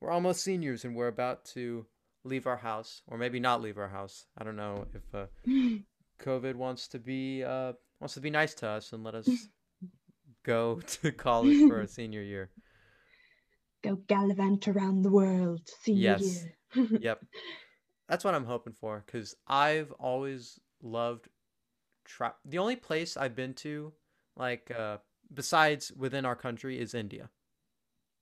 we're 0.00 0.10
almost 0.10 0.42
seniors, 0.42 0.84
and 0.84 0.94
we're 0.96 1.08
about 1.08 1.44
to 1.44 1.86
leave 2.24 2.46
our 2.46 2.56
house, 2.56 3.02
or 3.06 3.16
maybe 3.18 3.38
not 3.40 3.60
leave 3.62 3.78
our 3.78 3.88
house. 3.88 4.26
I 4.38 4.42
don't 4.44 4.56
know 4.56 4.86
if 4.94 5.14
uh, 5.14 5.26
COVID 6.20 6.54
wants 6.56 6.88
to 6.88 6.98
be 6.98 7.42
uh, 7.44 7.72
wants 8.00 8.14
to 8.14 8.20
be 8.20 8.30
nice 8.30 8.54
to 8.54 8.68
us 8.68 8.92
and 8.92 9.04
let 9.04 9.14
us 9.14 9.28
go 10.44 10.80
to 11.02 11.12
college 11.12 11.56
for 11.68 11.80
a 11.80 11.88
senior 11.98 12.22
year. 12.22 12.50
Go 13.82 13.96
gallivant 14.06 14.66
around 14.68 15.02
the 15.02 15.10
world, 15.10 15.60
senior 15.82 16.00
Yes. 16.18 16.46
year. 16.74 16.88
Yep, 17.00 17.24
that's 18.12 18.26
what 18.26 18.34
I'm 18.34 18.44
hoping 18.44 18.74
for. 18.78 19.02
Cause 19.10 19.34
I've 19.48 19.90
always 19.92 20.60
loved 20.82 21.28
tra- 22.04 22.34
The 22.44 22.58
only 22.58 22.76
place 22.76 23.16
I've 23.16 23.34
been 23.34 23.54
to, 23.54 23.94
like 24.36 24.70
uh, 24.70 24.98
besides 25.32 25.90
within 25.96 26.26
our 26.26 26.36
country, 26.36 26.78
is 26.78 26.92
India. 26.92 27.30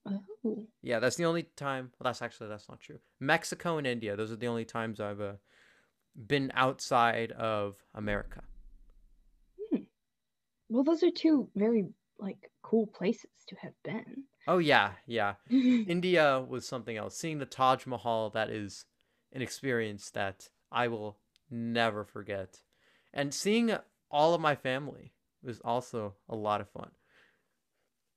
Oh, 0.06 0.68
Yeah, 0.80 1.00
that's 1.00 1.16
the 1.16 1.25
only 1.25 1.42
time. 1.56 1.90
Well, 1.99 2.04
that's 2.09 2.23
actually 2.23 2.50
that's 2.50 2.68
not 2.68 2.78
true. 2.78 3.00
Mexico 3.18 3.78
and 3.78 3.87
India. 3.87 4.14
Those 4.14 4.30
are 4.30 4.37
the 4.37 4.47
only 4.47 4.64
times 4.64 5.00
I've 5.00 5.20
uh, 5.20 5.32
been 6.14 6.52
outside 6.54 7.32
of 7.32 7.75
America. 7.92 8.44
Hmm. 9.73 9.82
well, 10.68 10.85
those 10.85 11.02
are 11.02 11.11
two 11.11 11.49
very 11.56 11.88
like 12.20 12.52
cool 12.62 12.87
places 12.87 13.30
to 13.49 13.56
have 13.56 13.75
been. 13.82 14.23
Oh 14.47 14.59
yeah, 14.59 14.92
yeah. 15.09 15.35
India 15.50 16.40
was 16.49 16.64
something 16.64 16.97
else. 16.97 17.16
Seeing 17.16 17.38
the 17.38 17.44
Taj 17.44 17.87
Mahal, 17.87 18.30
that 18.30 18.50
is 18.50 18.85
an 19.32 19.42
experience 19.42 20.10
that 20.10 20.49
I 20.70 20.88
will 20.88 21.18
never 21.50 22.04
forget. 22.04 22.60
And 23.12 23.34
seeing 23.34 23.76
all 24.10 24.34
of 24.34 24.40
my 24.40 24.54
family 24.54 25.12
was 25.42 25.60
also 25.60 26.14
a 26.28 26.37
lot 26.37 26.60
of 26.60 26.68
fun. 26.70 26.90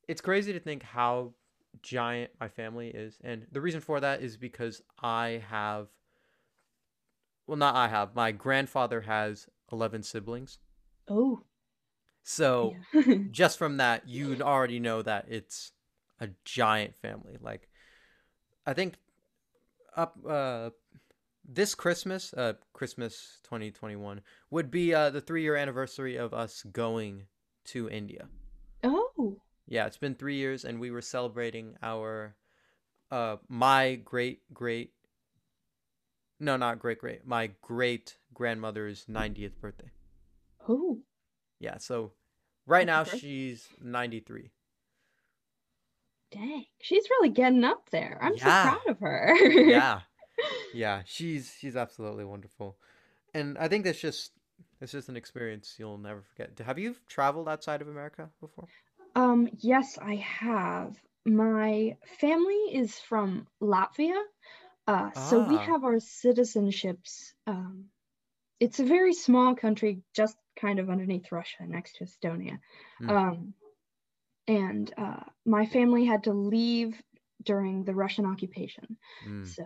It's 0.08 0.22
crazy 0.22 0.54
to 0.54 0.60
think 0.60 0.84
how 0.84 1.34
giant 1.82 2.32
my 2.40 2.48
family 2.48 2.90
is. 2.90 3.18
And 3.24 3.48
the 3.52 3.62
reason 3.62 3.82
for 3.82 4.00
that 4.00 4.22
is 4.22 4.38
because 4.38 4.82
I 5.02 5.44
have, 5.50 5.88
well, 7.48 7.58
not 7.58 7.76
I 7.76 7.88
have, 7.88 8.16
my 8.16 8.32
grandfather 8.32 9.02
has 9.02 9.48
11 9.72 10.04
siblings. 10.04 10.60
oh, 11.10 11.44
So 12.24 12.76
yeah. 12.94 13.16
just 13.32 13.58
from 13.58 13.78
that, 13.78 14.08
you'd 14.08 14.42
already 14.42 14.80
know 14.80 15.02
that 15.02 15.26
it's 15.30 15.72
a 16.20 16.30
giant 16.46 16.96
family. 17.02 17.38
Like, 17.42 17.68
I 18.66 18.74
think 18.74 18.96
up 19.96 20.18
uh, 20.28 20.70
this 21.46 21.76
Christmas, 21.76 22.34
uh, 22.34 22.54
Christmas 22.74 23.40
2021, 23.44 24.22
would 24.50 24.72
be 24.72 24.94
uh, 24.94 25.10
the 25.10 25.22
three 25.22 25.42
year 25.44 25.56
anniversary 25.56 26.16
of 26.16 26.34
us 26.34 26.64
going 26.72 27.24
to 27.66 27.90
India. 27.90 28.28
oh, 28.84 29.38
Yeah, 29.68 29.86
it's 29.86 29.98
been 29.98 30.16
three 30.16 30.36
years, 30.36 30.66
and 30.66 30.80
we 30.80 30.92
were 30.92 31.02
celebrating 31.02 31.76
our, 31.82 32.36
uh, 33.12 33.38
my 33.48 33.96
great 33.96 34.42
great, 34.54 34.92
no, 36.40 36.58
not 36.58 36.80
great 36.80 37.00
great, 37.00 37.26
my 37.26 37.52
great 37.62 38.18
grandmother's 38.34 39.06
90th 39.06 39.60
birthday. 39.60 39.92
oh. 40.68 41.00
Yeah, 41.60 41.78
so 41.78 42.12
right 42.66 42.86
now 42.86 43.06
she's 43.06 43.68
93. 43.82 44.52
Dang, 46.32 46.66
she's 46.82 47.08
really 47.10 47.30
getting 47.30 47.64
up 47.64 47.90
there. 47.92 48.18
I'm 48.22 48.34
Yeah. 48.36 48.64
so 48.64 48.70
proud 48.70 48.88
of 48.88 49.00
her. 49.00 49.36
yeah 49.50 50.02
yeah 50.74 51.02
she's 51.06 51.54
she's 51.60 51.76
absolutely 51.76 52.26
wonderful 52.26 52.78
and 53.34 53.58
i 53.58 53.68
think 53.68 53.84
that's 53.84 54.00
just 54.00 54.32
it's 54.82 54.92
just 54.92 55.10
an 55.10 55.18
experience 55.18 55.76
you'll 55.78 55.98
never 55.98 56.22
forget 56.22 56.58
have 56.60 56.80
you 56.80 56.96
traveled 57.08 57.48
outside 57.48 57.82
of 57.82 57.88
america 57.88 58.30
before 58.40 58.68
Um, 59.16 59.50
yes, 59.60 59.98
I 59.98 60.16
have. 60.16 60.96
My 61.26 61.98
family 62.20 62.76
is 62.76 63.00
from 63.00 63.48
Latvia. 63.62 64.22
Uh, 64.88 65.12
so 65.14 65.40
we 65.40 65.58
Ah. 65.58 65.66
have 65.66 65.84
our 65.84 65.96
citizenships. 65.96 67.34
Um, 67.48 67.86
it's 68.60 68.80
a 68.80 68.86
very 68.86 69.14
small 69.14 69.56
country, 69.56 70.04
just 70.14 70.38
kind 70.60 70.80
of 70.80 70.90
underneath 70.90 71.32
Russia, 71.32 71.66
next 71.68 71.98
to 71.98 72.06
Estonia. 72.06 72.60
Hmm. 73.00 73.10
Um, 73.10 73.54
and 74.48 74.94
uh, 74.98 75.24
my 75.46 75.66
family 75.66 76.06
had 76.06 76.24
to 76.26 76.34
leave 76.34 77.02
during 77.44 77.84
the 77.84 77.94
Russian 77.96 78.26
occupation. 78.26 78.98
Mm. 79.28 79.46
So 79.46 79.64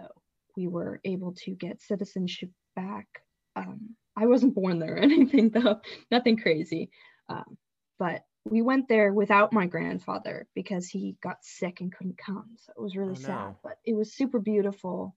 we 0.58 0.68
were 0.68 1.02
able 1.06 1.34
to 1.46 1.52
get 1.56 1.82
citizenship 1.82 2.52
back. 2.76 3.08
Um, 3.56 3.96
I 4.18 4.26
wasn't 4.28 4.56
born 4.56 4.80
there 4.80 4.96
or 4.96 5.00
anything, 5.04 5.52
though, 5.52 5.82
nothing 6.12 6.38
crazy. 6.38 6.92
Um, 7.30 7.58
but 8.00 8.24
we 8.46 8.62
went 8.62 8.88
there 8.90 9.14
without 9.14 9.54
my 9.54 9.68
grandfather 9.68 10.48
because 10.56 10.88
he 10.88 11.18
got 11.24 11.44
sick 11.44 11.82
and 11.82 11.94
couldn't 11.94 12.18
come. 12.18 12.52
So 12.58 12.74
it 12.78 12.82
was 12.82 12.98
really 12.98 13.16
Oh, 13.16 13.18
sad, 13.18 13.50
no. 13.52 13.58
but 13.64 13.78
it 13.86 13.96
was 13.96 14.14
super 14.16 14.40
beautiful. 14.40 15.16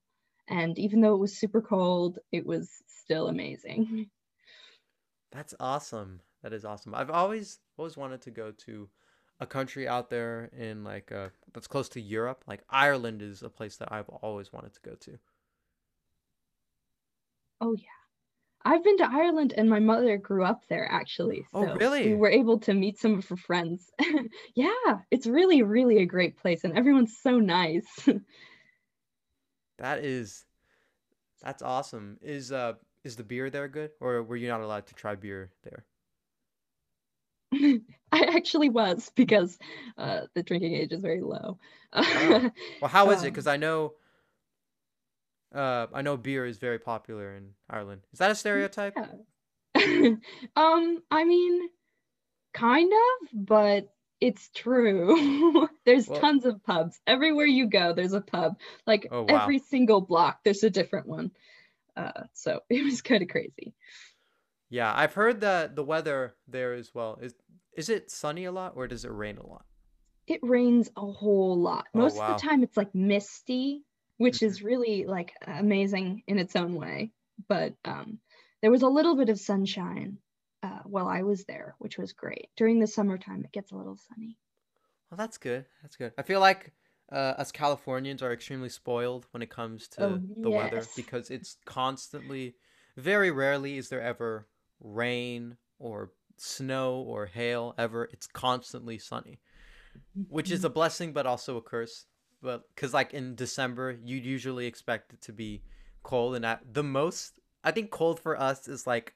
And 0.49 0.78
even 0.78 1.00
though 1.00 1.14
it 1.14 1.20
was 1.20 1.38
super 1.38 1.62
cold, 1.62 2.18
it 2.32 2.47
was 2.47 2.70
still 2.88 3.28
amazing. 3.28 4.11
that's 5.32 5.54
awesome 5.61 6.20
that 6.42 6.52
is 6.52 6.64
awesome 6.64 6.94
i've 6.94 7.11
always 7.11 7.61
always 7.78 7.97
wanted 7.97 8.20
to 8.23 8.30
go 8.30 8.52
to 8.52 8.88
a 9.40 9.47
country 9.47 9.88
out 9.88 10.11
there 10.11 10.50
in 10.56 10.85
like 10.85 11.11
uh 11.12 11.30
that's 11.52 11.66
close 11.66 11.88
to 11.88 12.00
europe 12.00 12.44
like 12.47 12.62
ireland 12.70 13.23
is 13.23 13.42
a 13.42 13.49
place 13.50 13.76
that 13.76 13.90
i've 13.92 14.09
always 14.09 14.52
wanted 14.52 14.73
to 14.75 14.80
go 14.82 14.94
to 14.94 15.18
Oh, 17.61 17.73
yeah. 17.75 17.85
I've 18.64 18.85
been 18.85 18.99
to 18.99 19.11
Ireland 19.11 19.54
and 19.56 19.70
my 19.70 19.80
mother 19.80 20.18
grew 20.18 20.44
up 20.44 20.62
there 20.68 20.87
actually. 20.90 21.47
Oh, 21.54 21.64
So 21.64 21.75
really? 21.76 22.11
we 22.11 22.16
were 22.16 22.30
able 22.30 22.61
to 22.61 22.75
meet 22.75 22.99
some 22.99 23.18
of 23.18 23.28
her 23.28 23.37
friends. 23.37 23.90
yeah, 24.54 25.00
it's 25.11 25.26
really, 25.26 25.62
really 25.62 25.99
a 25.99 26.06
great 26.06 26.37
place 26.38 26.64
and 26.64 26.76
everyone's 26.76 27.18
so 27.18 27.38
nice. 27.38 28.09
that 29.78 30.04
is 30.04 30.44
that's 31.42 31.62
awesome 31.62 32.18
is 32.23 32.52
uh 32.52 32.75
is 33.04 33.16
the 33.16 33.25
beer 33.25 33.50
there 33.50 33.68
good 33.68 33.92
or 34.00 34.23
were 34.23 34.37
you 34.37 34.49
not 34.49 34.61
allowed 34.61 34.87
to 34.87 34.94
try 34.94 35.14
beer 35.14 35.52
there 35.62 35.87
I 38.12 38.25
actually 38.37 38.69
was 38.69 39.11
because 39.14 39.59
uh, 39.99 40.23
the 40.35 40.43
drinking 40.43 40.75
age 40.75 40.93
is 40.93 41.00
very 41.00 41.21
low. 41.21 41.59
Oh. 41.93 42.50
Well, 42.81 42.88
how 42.90 43.11
is 43.11 43.23
it? 43.23 43.26
Um, 43.26 43.33
Because 43.33 43.47
I 43.47 43.57
know, 43.57 43.95
uh, 45.55 45.87
I 45.93 46.02
know 46.02 46.17
beer 46.17 46.47
is 46.47 46.59
very 46.59 46.79
popular 46.79 47.37
in 47.37 47.50
Ireland. 47.69 48.02
Is 48.12 48.19
that 48.19 48.31
a 48.31 48.35
stereotype? 48.35 48.95
Yeah. 48.97 49.07
um, 50.57 51.02
I 51.11 51.25
mean, 51.25 51.69
kind 52.55 52.93
of, 52.93 53.29
but 53.47 53.93
it's 54.21 54.50
true. 54.55 55.69
there's 55.87 56.09
Well- 56.09 56.21
tons 56.21 56.45
of 56.45 56.62
pubs. 56.64 57.00
Everywhere 57.07 57.47
you 57.47 57.67
go, 57.67 57.93
there's 57.93 58.12
a 58.12 58.21
pub. 58.21 58.59
Like 58.87 59.07
Oh, 59.11 59.23
wow. 59.23 59.43
every 59.43 59.59
single 59.59 60.00
block, 60.00 60.40
there's 60.45 60.62
a 60.64 60.71
different 60.71 61.07
one. 61.07 61.31
Uh, 61.97 62.25
so 62.35 62.61
it 62.69 62.85
was 62.85 63.02
kind 63.02 63.23
of 63.23 63.29
crazy. 63.29 63.75
Yeah, 64.71 64.93
I've 64.95 65.12
heard 65.15 65.41
that 65.43 65.77
the 65.77 65.85
weather 65.85 66.37
there 66.49 66.73
as 66.73 66.95
well 66.95 67.19
is. 67.21 67.35
Is 67.77 67.89
it 67.89 68.11
sunny 68.11 68.45
a 68.45 68.53
lot 68.53 68.73
or 68.75 68.87
does 68.89 69.05
it 69.05 69.11
rain 69.12 69.37
a 69.39 69.47
lot? 69.47 69.65
It 70.27 70.41
rains 70.43 70.91
a 70.97 71.12
whole 71.12 71.59
lot. 71.61 71.87
Oh, 71.95 72.00
Most 72.00 72.17
wow. 72.17 72.23
Mm-hmm. 72.23 72.31
of 72.33 72.37
the 72.37 72.43
time, 72.49 72.62
it's 72.62 72.77
like 72.79 72.95
misty, 72.95 73.85
which 74.17 74.43
is 74.43 74.62
really 74.62 75.05
like 75.05 75.35
amazing 75.43 76.23
in 76.27 76.39
its 76.39 76.57
own 76.57 76.75
way. 76.75 77.12
But 77.49 77.77
um, 77.85 78.19
there 78.62 78.71
was 78.71 78.81
a 78.83 78.89
little 78.89 79.15
bit 79.17 79.29
of 79.29 79.39
sunshine 79.39 80.19
uh, 80.62 80.81
while 80.85 81.07
I 81.07 81.23
was 81.23 81.45
there, 81.45 81.75
which 81.79 81.99
was 81.99 82.15
great. 82.15 82.50
During 82.57 82.79
the 82.79 82.87
summertime, 82.87 83.45
it 83.45 83.53
gets 83.53 83.73
a 83.73 83.77
little 83.77 83.99
sunny. 83.99 84.39
Well, 85.11 85.19
that's 85.19 85.39
good. 85.39 85.67
That's 85.83 85.97
good. 85.97 86.12
I 86.17 86.23
feel 86.23 86.41
like 86.41 86.73
uh, 87.11 87.35
us 87.39 87.50
Californians 87.53 88.23
are 88.23 88.33
extremely 88.33 88.69
spoiled 88.69 89.27
when 89.33 89.43
it 89.43 89.50
comes 89.50 89.89
to 89.89 90.03
Oh, 90.05 90.21
the 90.43 90.50
weather 90.50 90.87
because 90.95 91.31
it's 91.31 91.57
constantly, 91.65 92.55
very 92.97 93.31
rarely 93.31 93.77
is 93.77 93.89
there 93.89 94.00
ever 94.03 94.47
rain 94.80 95.56
or 95.78 96.10
snow 96.37 96.96
or 96.96 97.26
hail 97.26 97.75
ever. 97.78 98.08
It's 98.12 98.26
constantly 98.26 98.99
sunny. 98.99 99.38
which 100.28 100.50
is 100.50 100.64
a 100.64 100.70
blessing 100.70 101.12
but 101.12 101.26
also 101.26 101.56
a 101.56 101.62
curse 101.62 102.06
but 102.42 102.62
because 102.75 102.94
like 102.94 103.12
in 103.12 103.34
december 103.34 103.99
you'd 104.04 104.25
usually 104.25 104.66
expect 104.66 105.12
it 105.12 105.20
to 105.20 105.32
be 105.32 105.62
cold 106.02 106.34
and 106.37 106.44
at 106.44 106.60
the 106.72 106.82
most 106.82 107.34
i 107.64 107.70
think 107.70 107.90
cold 107.90 108.18
for 108.18 108.38
us 108.40 108.68
is 108.68 108.87
like 108.87 109.14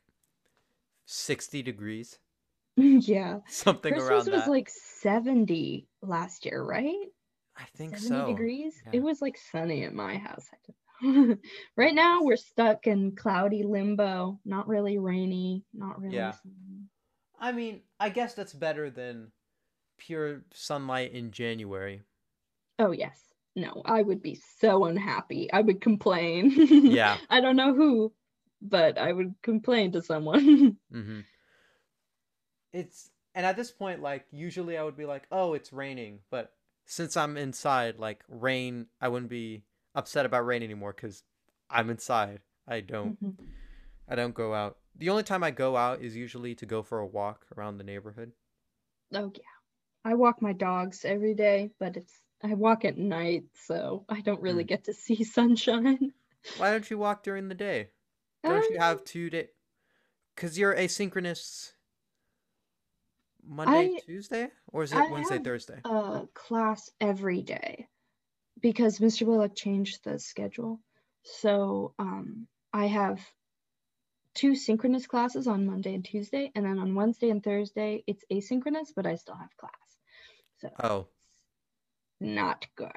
60 1.07 1.63
degrees 1.63 2.19
yeah. 2.77 3.39
something 3.49 3.93
Christmas 3.93 4.11
around 4.11 4.33
was 4.33 4.45
that 4.45 4.51
like 4.51 4.69
70 4.69 5.87
last 6.03 6.45
year, 6.45 6.63
right? 6.63 7.07
i 7.57 7.65
think 7.77 7.97
70 7.97 8.09
so 8.09 8.27
degrees. 8.27 8.75
yeah. 8.85 8.93
It 8.95 9.03
was 9.03 9.23
like 9.23 9.39
sunny 9.53 9.85
at 9.85 9.95
my 9.95 10.17
house. 10.17 10.47
I. 10.53 10.73
right 11.77 11.95
now, 11.95 12.23
we're 12.23 12.37
stuck 12.37 12.87
in 12.87 13.15
cloudy 13.17 13.63
limbo. 13.63 14.41
Not 14.45 14.69
really 14.69 14.99
rainy, 14.99 15.65
not 15.73 16.01
really 16.01 16.17
Yeah. 16.17 16.33
sunny. 16.33 16.89
i 17.41 17.53
mean 17.53 17.83
i 18.01 18.09
guess 18.09 18.35
that's 18.35 18.53
better 18.55 18.91
than 18.91 19.33
pure 19.99 20.45
sunlight 20.55 21.13
in 21.13 21.31
january 21.33 22.03
Oh, 22.79 22.91
yes. 22.91 23.21
No, 23.55 23.83
I 23.85 24.03
would 24.03 24.21
be 24.21 24.41
so 24.59 24.87
unhappy. 24.87 25.49
I 25.53 25.61
would 25.61 25.81
complain. 25.81 26.51
Yeah. 26.57 27.17
I 27.31 27.41
don't 27.41 27.55
know 27.55 27.73
who, 27.73 28.13
but 28.61 28.99
I 28.99 29.13
would 29.13 29.35
complain 29.43 29.93
to 29.93 30.03
someone. 30.03 30.77
mm-hmm. 30.93 31.21
it's 32.73 33.11
and 33.37 33.47
at 33.47 33.57
this 33.57 33.71
point 33.71 34.03
like 34.03 34.27
usually 34.33 34.77
i 34.77 34.83
would 34.83 34.97
be 34.97 35.05
like 35.07 35.25
oh 35.31 35.55
it's 35.55 35.73
raining 35.73 36.19
but 36.31 36.53
since 36.87 37.17
I'm 37.17 37.37
inside, 37.37 37.99
like 37.99 38.23
rain, 38.29 38.87
I 39.01 39.09
wouldn't 39.09 39.31
be 39.31 39.63
upset 39.95 40.27
about 40.27 40.47
rain 40.47 40.63
anymore 40.63 40.93
because 40.93 41.25
I'm 41.71 41.91
inside. 41.91 42.43
I 42.67 42.81
don't 42.81 43.17
Mhm. 43.21 43.55
I 44.09 44.15
don't 44.17 44.35
go 44.35 44.55
out. 44.55 44.79
The 44.95 45.11
only 45.11 45.25
time 45.25 45.45
I 45.45 45.51
go 45.53 45.77
out 45.77 46.03
is 46.03 46.17
usually 46.17 46.55
to 46.57 46.67
go 46.67 46.83
for 46.83 46.99
a 47.01 47.07
walk 47.07 47.47
around 47.57 47.79
the 47.79 47.85
neighborhood. 47.85 48.33
Oh 49.15 49.33
yeah. 49.35 49.43
I 50.05 50.15
walk 50.15 50.43
my 50.43 50.53
dogs 50.55 51.05
every 51.05 51.35
day, 51.35 51.73
but 51.79 51.97
it's 51.97 52.23
I 52.43 52.55
walk 52.55 52.85
at 52.85 52.99
night, 52.99 53.47
so 53.55 54.05
I 54.09 54.21
don't 54.23 54.43
really 54.43 54.65
Mm. 54.65 54.67
get 54.67 54.85
to 54.85 54.95
see 54.95 55.25
sunshine. 55.25 56.15
Why 56.55 56.71
don't 56.71 56.89
you 56.91 56.99
walk 56.99 57.23
during 57.23 57.49
the 57.49 57.55
day? 57.55 57.93
Don't 58.45 58.69
you 58.71 58.79
Um, 58.79 58.79
have 58.79 59.05
two 59.05 59.31
day? 59.31 59.51
Cause 60.37 60.59
you're 60.59 60.75
asynchronous 60.75 61.75
Monday, 63.45 63.91
I 63.91 64.01
Tuesday, 64.05 64.51
or 64.67 64.83
is 64.83 64.93
I 64.93 64.95
it 64.95 65.07
Wednesday, 65.09 65.39
have 65.39 65.39
Thursday? 65.39 65.85
a 65.85 66.29
class 66.35 66.91
every 67.01 67.43
day 67.43 67.89
because 68.65 68.99
Mr. 68.99 69.27
Willock 69.27 69.55
changed 69.55 70.03
the 70.05 70.19
schedule. 70.19 70.81
So 71.23 71.93
um 71.99 72.49
I 72.73 72.87
have 72.87 73.21
two 74.35 74.57
synchronous 74.57 75.07
classes 75.07 75.47
on 75.47 75.67
Monday 75.67 75.95
and 75.95 76.05
Tuesday, 76.05 76.51
and 76.55 76.65
then 76.65 76.79
on 76.79 76.95
Wednesday 76.95 77.29
and 77.29 77.45
Thursday 77.45 78.03
it's 78.07 78.25
asynchronous, 78.33 78.89
but 78.97 79.07
I 79.07 79.17
still 79.17 79.37
have 79.37 79.55
class. 79.59 79.73
So 80.63 80.71
Oh, 80.83 81.07
not 82.21 82.67
good. 82.75 82.91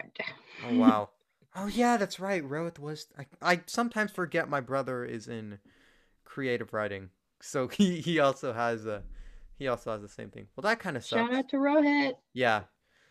oh 0.65 0.79
wow. 0.79 1.09
Oh 1.59 1.65
yeah, 1.65 1.97
that's 1.97 2.19
right. 2.19 2.47
Rohit 2.47 2.77
was. 2.77 3.07
I, 3.17 3.25
I 3.41 3.61
sometimes 3.65 4.11
forget 4.11 4.47
my 4.47 4.59
brother 4.61 5.03
is 5.03 5.27
in 5.27 5.57
creative 6.23 6.71
writing, 6.71 7.09
so 7.41 7.67
he 7.79 7.99
he 7.99 8.19
also 8.19 8.53
has 8.53 8.85
a 8.85 9.01
he 9.57 9.67
also 9.67 9.91
has 9.91 10.03
the 10.03 10.07
same 10.07 10.29
thing. 10.29 10.47
Well, 10.55 10.61
that 10.63 10.77
kind 10.77 10.95
of 10.95 11.03
Shout 11.03 11.33
out 11.33 11.49
to 11.49 11.57
Rohit. 11.57 12.13
Yeah, 12.33 12.65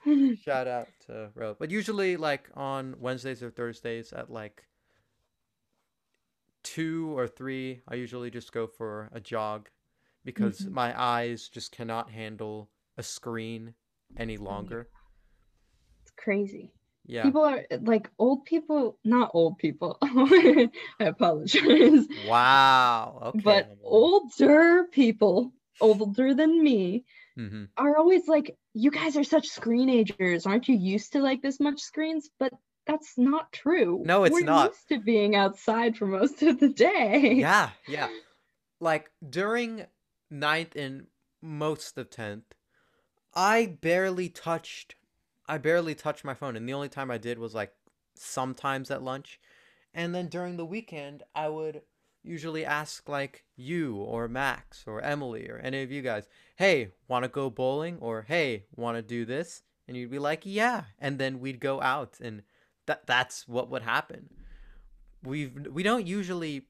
shout 0.42 0.66
out 0.68 0.88
to 1.06 1.30
Rohit. 1.36 1.56
But 1.58 1.70
usually, 1.70 2.16
like 2.16 2.48
on 2.54 2.96
Wednesdays 2.98 3.42
or 3.42 3.50
Thursdays 3.50 4.12
at 4.12 4.30
like 4.30 4.64
two 6.62 7.16
or 7.16 7.26
three, 7.28 7.82
I 7.88 7.94
usually 7.94 8.30
just 8.30 8.52
go 8.52 8.66
for 8.66 9.08
a 9.12 9.20
jog 9.20 9.68
because 10.24 10.60
Mhm. 10.60 10.72
my 10.72 11.00
eyes 11.00 11.48
just 11.48 11.72
cannot 11.72 12.10
handle 12.10 12.70
a 12.96 13.02
screen 13.02 13.74
any 14.16 14.36
longer. 14.36 14.88
It's 16.02 16.12
crazy. 16.16 16.72
Yeah. 17.04 17.22
People 17.22 17.44
are 17.44 17.64
like 17.82 18.10
old 18.18 18.44
people, 18.46 18.98
not 19.04 19.30
old 19.32 19.58
people. 19.58 19.96
I 20.02 20.68
apologize. 20.98 22.06
Wow. 22.26 23.20
Okay. 23.26 23.40
But 23.44 23.76
older 23.84 24.84
people, 24.90 25.52
older 25.80 26.34
than 26.34 26.62
me, 26.64 27.04
Mhm. 27.36 27.68
are 27.76 27.96
always 27.96 28.26
like, 28.28 28.56
you 28.74 28.90
guys 28.90 29.16
are 29.16 29.24
such 29.24 29.48
screenagers. 29.48 30.46
Aren't 30.46 30.68
you 30.68 30.76
used 30.76 31.12
to 31.12 31.20
like 31.20 31.42
this 31.42 31.60
much 31.60 31.80
screens? 31.80 32.30
But 32.38 32.52
that's 32.86 33.18
not 33.18 33.52
true. 33.52 34.02
No, 34.04 34.24
it's 34.24 34.34
We're 34.34 34.44
not. 34.44 34.70
used 34.70 34.88
to 34.88 35.00
being 35.00 35.34
outside 35.34 35.96
for 35.96 36.06
most 36.06 36.42
of 36.42 36.60
the 36.60 36.68
day. 36.68 37.34
Yeah, 37.34 37.70
yeah. 37.88 38.08
Like 38.80 39.10
during 39.28 39.86
ninth 40.30 40.76
and 40.76 41.08
most 41.42 41.98
of 41.98 42.10
tenth, 42.10 42.54
I 43.34 43.66
barely 43.66 44.28
touched 44.28 44.96
I 45.48 45.58
barely 45.58 45.94
touched 45.94 46.24
my 46.24 46.34
phone, 46.34 46.56
and 46.56 46.68
the 46.68 46.72
only 46.74 46.88
time 46.88 47.10
I 47.10 47.18
did 47.18 47.38
was 47.38 47.54
like 47.54 47.74
sometimes 48.16 48.90
at 48.90 49.02
lunch. 49.02 49.40
And 49.94 50.14
then 50.14 50.28
during 50.28 50.56
the 50.56 50.66
weekend, 50.66 51.22
I 51.34 51.48
would 51.48 51.82
usually 52.26 52.64
ask 52.64 53.08
like 53.08 53.44
you 53.56 53.96
or 53.96 54.28
Max 54.28 54.84
or 54.86 55.00
Emily 55.00 55.48
or 55.48 55.58
any 55.58 55.82
of 55.82 55.90
you 55.90 56.02
guys, 56.02 56.28
"Hey, 56.56 56.92
want 57.08 57.24
to 57.24 57.28
go 57.28 57.50
bowling?" 57.50 57.98
or 58.00 58.22
"Hey, 58.22 58.66
want 58.74 58.96
to 58.96 59.02
do 59.02 59.24
this?" 59.24 59.62
And 59.86 59.96
you'd 59.96 60.10
be 60.10 60.18
like, 60.18 60.42
"Yeah." 60.44 60.84
And 60.98 61.18
then 61.18 61.40
we'd 61.40 61.60
go 61.60 61.80
out 61.80 62.18
and 62.20 62.42
that 62.86 63.06
that's 63.06 63.46
what 63.46 63.70
would 63.70 63.82
happen. 63.82 64.30
We've 65.22 65.66
we 65.70 65.82
don't 65.82 66.06
usually 66.06 66.66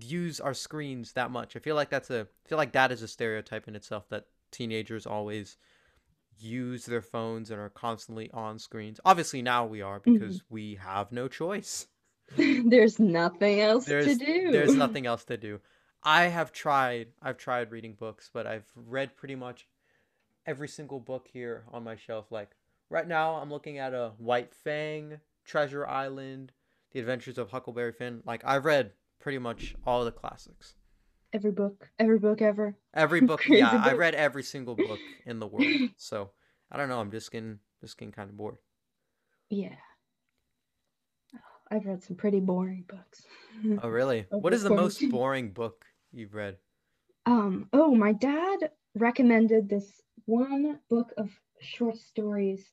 use 0.00 0.40
our 0.40 0.54
screens 0.54 1.12
that 1.12 1.30
much. 1.30 1.56
I 1.56 1.58
feel 1.58 1.76
like 1.76 1.90
that's 1.90 2.10
a 2.10 2.20
I 2.22 2.48
feel 2.48 2.58
like 2.58 2.72
that 2.72 2.92
is 2.92 3.02
a 3.02 3.08
stereotype 3.08 3.68
in 3.68 3.76
itself 3.76 4.08
that 4.10 4.26
teenagers 4.50 5.06
always 5.06 5.56
use 6.38 6.86
their 6.86 7.02
phones 7.02 7.50
and 7.50 7.60
are 7.60 7.70
constantly 7.70 8.30
on 8.32 8.58
screens. 8.58 9.00
Obviously 9.04 9.42
now 9.42 9.66
we 9.66 9.82
are 9.82 10.00
because 10.00 10.36
mm-hmm. 10.38 10.54
we 10.54 10.74
have 10.76 11.12
no 11.12 11.28
choice. 11.28 11.86
There's 12.36 12.98
nothing 12.98 13.60
else 13.60 13.84
to 13.86 14.14
do. 14.14 14.50
there's 14.50 14.74
nothing 14.84 15.06
else 15.06 15.24
to 15.24 15.36
do. 15.36 15.60
I 16.02 16.24
have 16.24 16.52
tried 16.52 17.08
I've 17.20 17.36
tried 17.36 17.70
reading 17.70 17.94
books, 17.94 18.30
but 18.32 18.46
I've 18.46 18.64
read 18.74 19.16
pretty 19.16 19.34
much 19.34 19.68
every 20.46 20.68
single 20.68 20.98
book 20.98 21.28
here 21.32 21.64
on 21.72 21.84
my 21.84 21.96
shelf. 21.96 22.32
Like 22.32 22.50
right 22.90 23.06
now 23.06 23.34
I'm 23.34 23.50
looking 23.50 23.78
at 23.78 23.94
a 23.94 24.12
White 24.18 24.54
Fang, 24.54 25.20
Treasure 25.44 25.86
Island, 25.86 26.52
The 26.92 27.00
Adventures 27.00 27.38
of 27.38 27.50
Huckleberry 27.50 27.92
Finn. 27.92 28.22
Like 28.24 28.42
I've 28.44 28.64
read 28.64 28.92
pretty 29.20 29.38
much 29.38 29.74
all 29.86 30.04
the 30.04 30.12
classics. 30.12 30.74
Every 31.32 31.52
book, 31.52 31.88
every 31.98 32.18
book 32.18 32.42
ever. 32.42 32.76
Every 32.94 33.20
book, 33.30 33.46
yeah, 33.46 33.82
I 33.84 33.92
read 33.92 34.14
every 34.14 34.42
single 34.42 34.74
book 34.74 34.98
in 35.24 35.38
the 35.38 35.46
world. 35.46 35.66
So 35.96 36.30
I 36.70 36.76
don't 36.76 36.88
know. 36.88 37.00
I'm 37.00 37.10
just 37.10 37.30
getting 37.30 37.58
just 37.80 37.96
getting 37.98 38.12
kind 38.12 38.28
of 38.30 38.36
bored. 38.36 38.56
Yeah. 39.50 39.76
I've 41.72 41.86
read 41.86 42.02
some 42.02 42.16
pretty 42.16 42.40
boring 42.40 42.84
books. 42.86 43.22
Oh, 43.82 43.88
really? 43.88 44.26
What 44.40 44.52
is 44.52 44.62
the 44.62 44.70
most 44.70 45.08
boring 45.10 45.52
book 45.52 45.86
you've 46.12 46.34
read? 46.34 46.58
Um, 47.24 47.68
oh, 47.72 47.94
my 47.94 48.12
dad 48.12 48.70
recommended 48.94 49.68
this 49.68 50.02
one 50.26 50.78
book 50.90 51.12
of 51.16 51.30
short 51.60 51.96
stories. 51.96 52.70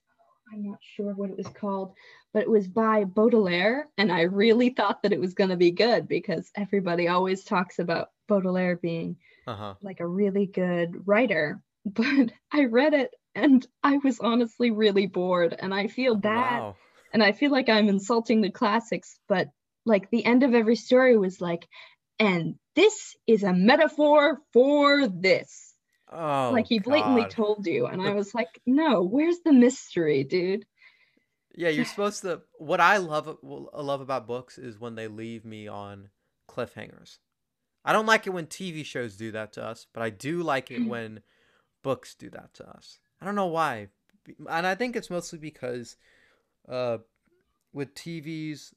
I'm 0.52 0.64
not 0.64 0.80
sure 0.82 1.14
what 1.14 1.30
it 1.30 1.38
was 1.38 1.48
called, 1.48 1.94
but 2.34 2.44
it 2.44 2.50
was 2.50 2.68
by 2.68 3.06
Baudelaire, 3.06 3.88
and 3.98 4.12
I 4.12 4.22
really 4.24 4.70
thought 4.72 5.04
that 5.04 5.14
it 5.14 5.20
was 5.20 5.34
going 5.36 5.52
to 5.52 5.56
be 5.58 5.72
good 5.72 6.08
because 6.08 6.52
everybody 6.56 7.08
always 7.08 7.44
talks 7.44 7.80
about 7.80 8.10
Baudelaire 8.28 8.76
being 8.78 9.16
Uh 9.48 9.56
huh. 9.56 9.76
like 9.82 10.00
a 10.02 10.08
really 10.08 10.46
good 10.46 11.08
writer. 11.08 11.62
But 11.86 12.34
I 12.52 12.66
read 12.66 12.94
it 12.94 13.16
and 13.36 13.66
I 13.84 13.98
was 14.00 14.20
honestly 14.20 14.70
really 14.70 15.08
bored, 15.08 15.56
and 15.58 15.74
I 15.74 15.88
feel 15.88 16.16
bad 16.16 16.60
Wow. 16.60 16.76
And 17.14 17.24
I 17.24 17.32
feel 17.32 17.52
like 17.52 17.70
I'm 17.70 17.90
insulting 17.90 18.42
the 18.42 18.52
classics, 18.52 19.20
but 19.28 19.50
like 19.86 20.10
the 20.10 20.26
end 20.26 20.44
of 20.44 20.54
every 20.54 20.76
story 20.76 21.18
was 21.18 21.42
like, 21.42 21.68
and 22.20 22.56
this 22.76 23.16
is 23.28 23.44
a 23.44 23.54
metaphor 23.54 24.40
for 24.54 25.08
this. 25.08 25.74
Oh, 26.12 26.50
like 26.52 26.68
he 26.68 26.80
blatantly 26.80 27.24
God. 27.24 27.32
told 27.32 27.68
you, 27.68 27.86
and 27.86 28.02
I 28.02 28.14
was 28.14 28.34
like, 28.34 28.60
no, 28.66 29.04
where's 29.04 29.40
the 29.46 29.54
mystery, 29.54 30.24
dude? 30.24 30.66
Yeah, 31.56 31.70
you're 31.70 31.86
supposed 31.86 32.24
to. 32.24 32.42
What 32.58 32.82
I 32.82 32.98
love 32.98 33.38
love 33.44 34.02
about 34.02 34.26
books 34.26 34.58
is 34.58 34.80
when 34.80 34.96
they 34.96 35.08
leave 35.08 35.46
me 35.46 35.68
on 35.68 36.10
cliffhangers. 36.50 37.20
I 37.86 37.94
don't 37.94 38.08
like 38.08 38.26
it 38.26 38.32
when 38.32 38.48
TV 38.48 38.84
shows 38.84 39.16
do 39.16 39.32
that 39.32 39.54
to 39.54 39.64
us, 39.64 39.86
but 39.94 40.02
I 40.02 40.10
do 40.10 40.42
like 40.42 40.72
it 40.72 40.82
mm. 40.82 40.88
when 40.88 41.22
books 41.84 42.16
do 42.16 42.30
that 42.32 42.54
to 42.56 42.68
us. 42.68 43.00
I 43.22 43.26
don't 43.26 43.36
know 43.36 43.48
why, 43.48 43.90
and 44.50 44.66
I 44.66 44.76
think 44.76 44.96
it's 44.96 45.10
mostly 45.10 45.38
because, 45.38 45.96
uh, 46.68 47.00
with 47.74 47.94
TVs, 47.94 48.74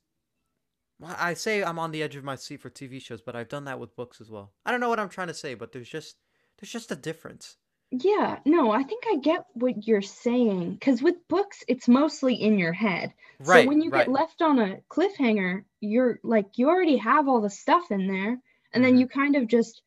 I 1.05 1.35
say 1.35 1.64
I'm 1.64 1.79
on 1.79 1.90
the 1.90 2.03
edge 2.03 2.16
of 2.16 2.25
my 2.25 2.37
seat 2.37 2.61
for 2.61 2.71
TV 2.71 3.01
shows, 3.01 3.21
but 3.21 3.35
I've 3.35 3.49
done 3.49 3.64
that 3.64 3.81
with 3.81 3.97
books 3.97 4.21
as 4.21 4.31
well. 4.31 4.53
I 4.64 4.71
don't 4.71 4.81
know 4.81 4.88
what 4.88 5.01
I'm 5.01 5.09
trying 5.09 5.29
to 5.29 5.35
say, 5.35 5.55
but 5.55 5.73
there's 5.73 5.88
just 5.88 6.16
there's 6.59 6.71
just 6.71 6.92
a 6.92 6.97
difference. 6.97 7.57
Yeah, 7.90 8.38
no, 8.47 8.71
I 8.71 8.85
think 8.85 9.05
I 9.07 9.16
get 9.16 9.45
what 9.53 9.87
you're 9.87 10.01
saying 10.01 10.75
because 10.75 11.03
with 11.03 11.16
books, 11.29 11.62
it's 11.68 11.88
mostly 11.88 12.35
in 12.35 12.59
your 12.59 12.73
head. 12.73 13.12
Right. 13.40 13.64
so 13.64 13.68
when 13.68 13.83
you 13.83 13.90
right. 13.90 14.07
get 14.07 14.12
left 14.12 14.40
on 14.40 14.59
a 14.59 14.79
cliffhanger, 14.88 15.64
you're 15.81 16.21
like, 16.23 16.57
you 16.57 16.68
already 16.68 16.97
have 16.97 17.29
all 17.29 17.40
the 17.40 17.51
stuff 17.51 17.90
in 17.90 18.07
there, 18.07 18.40
and 18.73 18.85
then 18.85 18.97
Mhm. 18.97 19.01
you 19.01 19.09
kind 19.09 19.37
of 19.37 19.47
just 19.47 19.83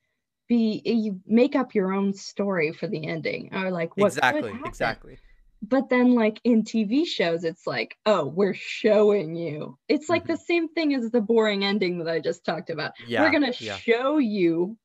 be 0.48 0.82
you 0.86 1.20
make 1.26 1.56
up 1.56 1.74
your 1.74 1.94
own 1.94 2.14
story 2.14 2.72
for 2.72 2.88
the 2.88 3.08
ending 3.08 3.50
or 3.54 3.72
like 3.72 3.98
what 3.98 4.08
exactly. 4.08 4.54
Exactly. 4.66 5.18
But 5.70 5.90
then 5.90 6.16
like 6.16 6.40
in 6.44 6.64
TV 6.64 7.06
shows 7.06 7.44
it's 7.44 7.66
like 7.66 7.98
oh 8.06 8.26
we're 8.26 8.54
showing 8.54 9.36
you. 9.36 9.78
It's 9.88 10.10
like 10.10 10.26
the 10.26 10.38
same 10.38 10.70
thing 10.70 10.94
as 10.94 11.12
the 11.12 11.22
boring 11.22 11.64
ending 11.64 12.00
that 12.00 12.10
I 12.10 12.20
just 12.20 12.46
talked 12.46 12.70
about. 12.70 12.94
Yeah. 13.08 13.24
we're 13.24 13.32
going 13.32 13.52
to 13.52 13.64
yeah. 13.64 13.78
show 13.78 14.18
you 14.18 14.78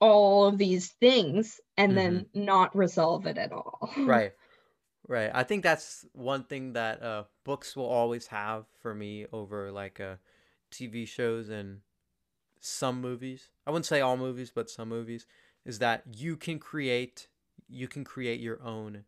all 0.00 0.46
of 0.46 0.58
these 0.58 0.88
things 1.00 1.60
and 1.76 1.96
then 1.96 2.26
not 2.34 2.76
resolve 2.76 3.26
it 3.26 3.38
at 3.38 3.52
all. 3.52 3.90
Right 3.96 4.32
right. 5.08 5.30
I 5.34 5.42
think 5.42 5.62
that's 5.62 6.06
one 6.12 6.44
thing 6.44 6.72
that 6.72 7.02
uh 7.02 7.24
books 7.44 7.76
will 7.76 7.86
always 7.86 8.28
have 8.28 8.64
for 8.80 8.94
me 8.94 9.26
over 9.32 9.70
like 9.70 10.00
uh 10.00 10.16
tv 10.72 11.06
shows 11.06 11.48
and 11.48 11.80
some 12.60 13.00
movies. 13.00 13.50
I 13.66 13.70
wouldn't 13.70 13.86
say 13.86 14.00
all 14.00 14.16
movies 14.16 14.52
but 14.54 14.70
some 14.70 14.88
movies 14.88 15.26
is 15.64 15.78
that 15.78 16.04
you 16.16 16.36
can 16.36 16.58
create 16.58 17.28
you 17.68 17.88
can 17.88 18.04
create 18.04 18.40
your 18.40 18.62
own 18.62 19.04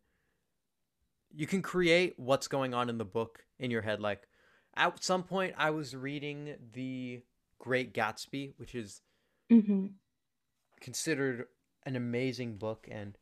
you 1.35 1.47
can 1.47 1.61
create 1.61 2.13
what's 2.17 2.47
going 2.47 2.73
on 2.73 2.89
in 2.89 2.97
the 2.97 3.05
book 3.05 3.45
in 3.59 3.71
your 3.71 3.81
head 3.81 3.99
like 4.01 4.27
at 4.75 5.03
some 5.03 5.23
point 5.23 5.53
i 5.57 5.69
was 5.69 5.95
reading 5.95 6.55
the 6.73 7.21
great 7.59 7.93
gatsby 7.93 8.53
which 8.57 8.75
is 8.75 9.01
hmm 9.49 9.85
considered 10.79 11.47
an 11.83 11.95
amazing 11.97 12.57
book 12.57 12.87
and 12.89 13.17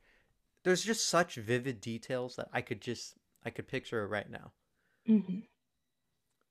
there's 0.64 0.84
just 0.84 1.08
such 1.08 1.36
vivid 1.36 1.82
details 1.82 2.36
that 2.38 2.50
I 2.54 2.62
could 2.62 2.82
just 2.82 3.16
I 3.44 3.50
could 3.52 3.68
picture 3.68 4.04
it 4.04 4.08
right 4.08 4.30
now. 4.30 4.54
hmm 5.06 5.44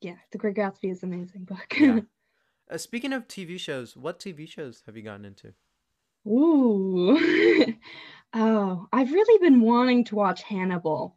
Yeah, 0.01 0.17
The 0.33 0.39
Great 0.39 0.57
Gatsby 0.57 0.91
is 0.91 1.03
an 1.03 1.13
amazing 1.13 1.45
book. 1.45 1.77
Yeah. 1.77 2.01
Uh, 2.71 2.79
speaking 2.79 3.13
of 3.13 3.29
TV 3.29 3.59
shows, 3.59 3.97
what 3.97 4.21
TV 4.21 4.47
shows 4.47 4.83
have 4.87 4.97
you 4.97 5.03
gotten 5.03 5.25
into? 5.27 5.55
Ooh. 6.27 7.17
oh, 8.35 8.89
I've 8.93 9.13
really 9.13 9.39
been 9.39 9.61
wanting 9.61 10.05
to 10.05 10.17
watch 10.17 10.43
Hannibal. 10.43 11.17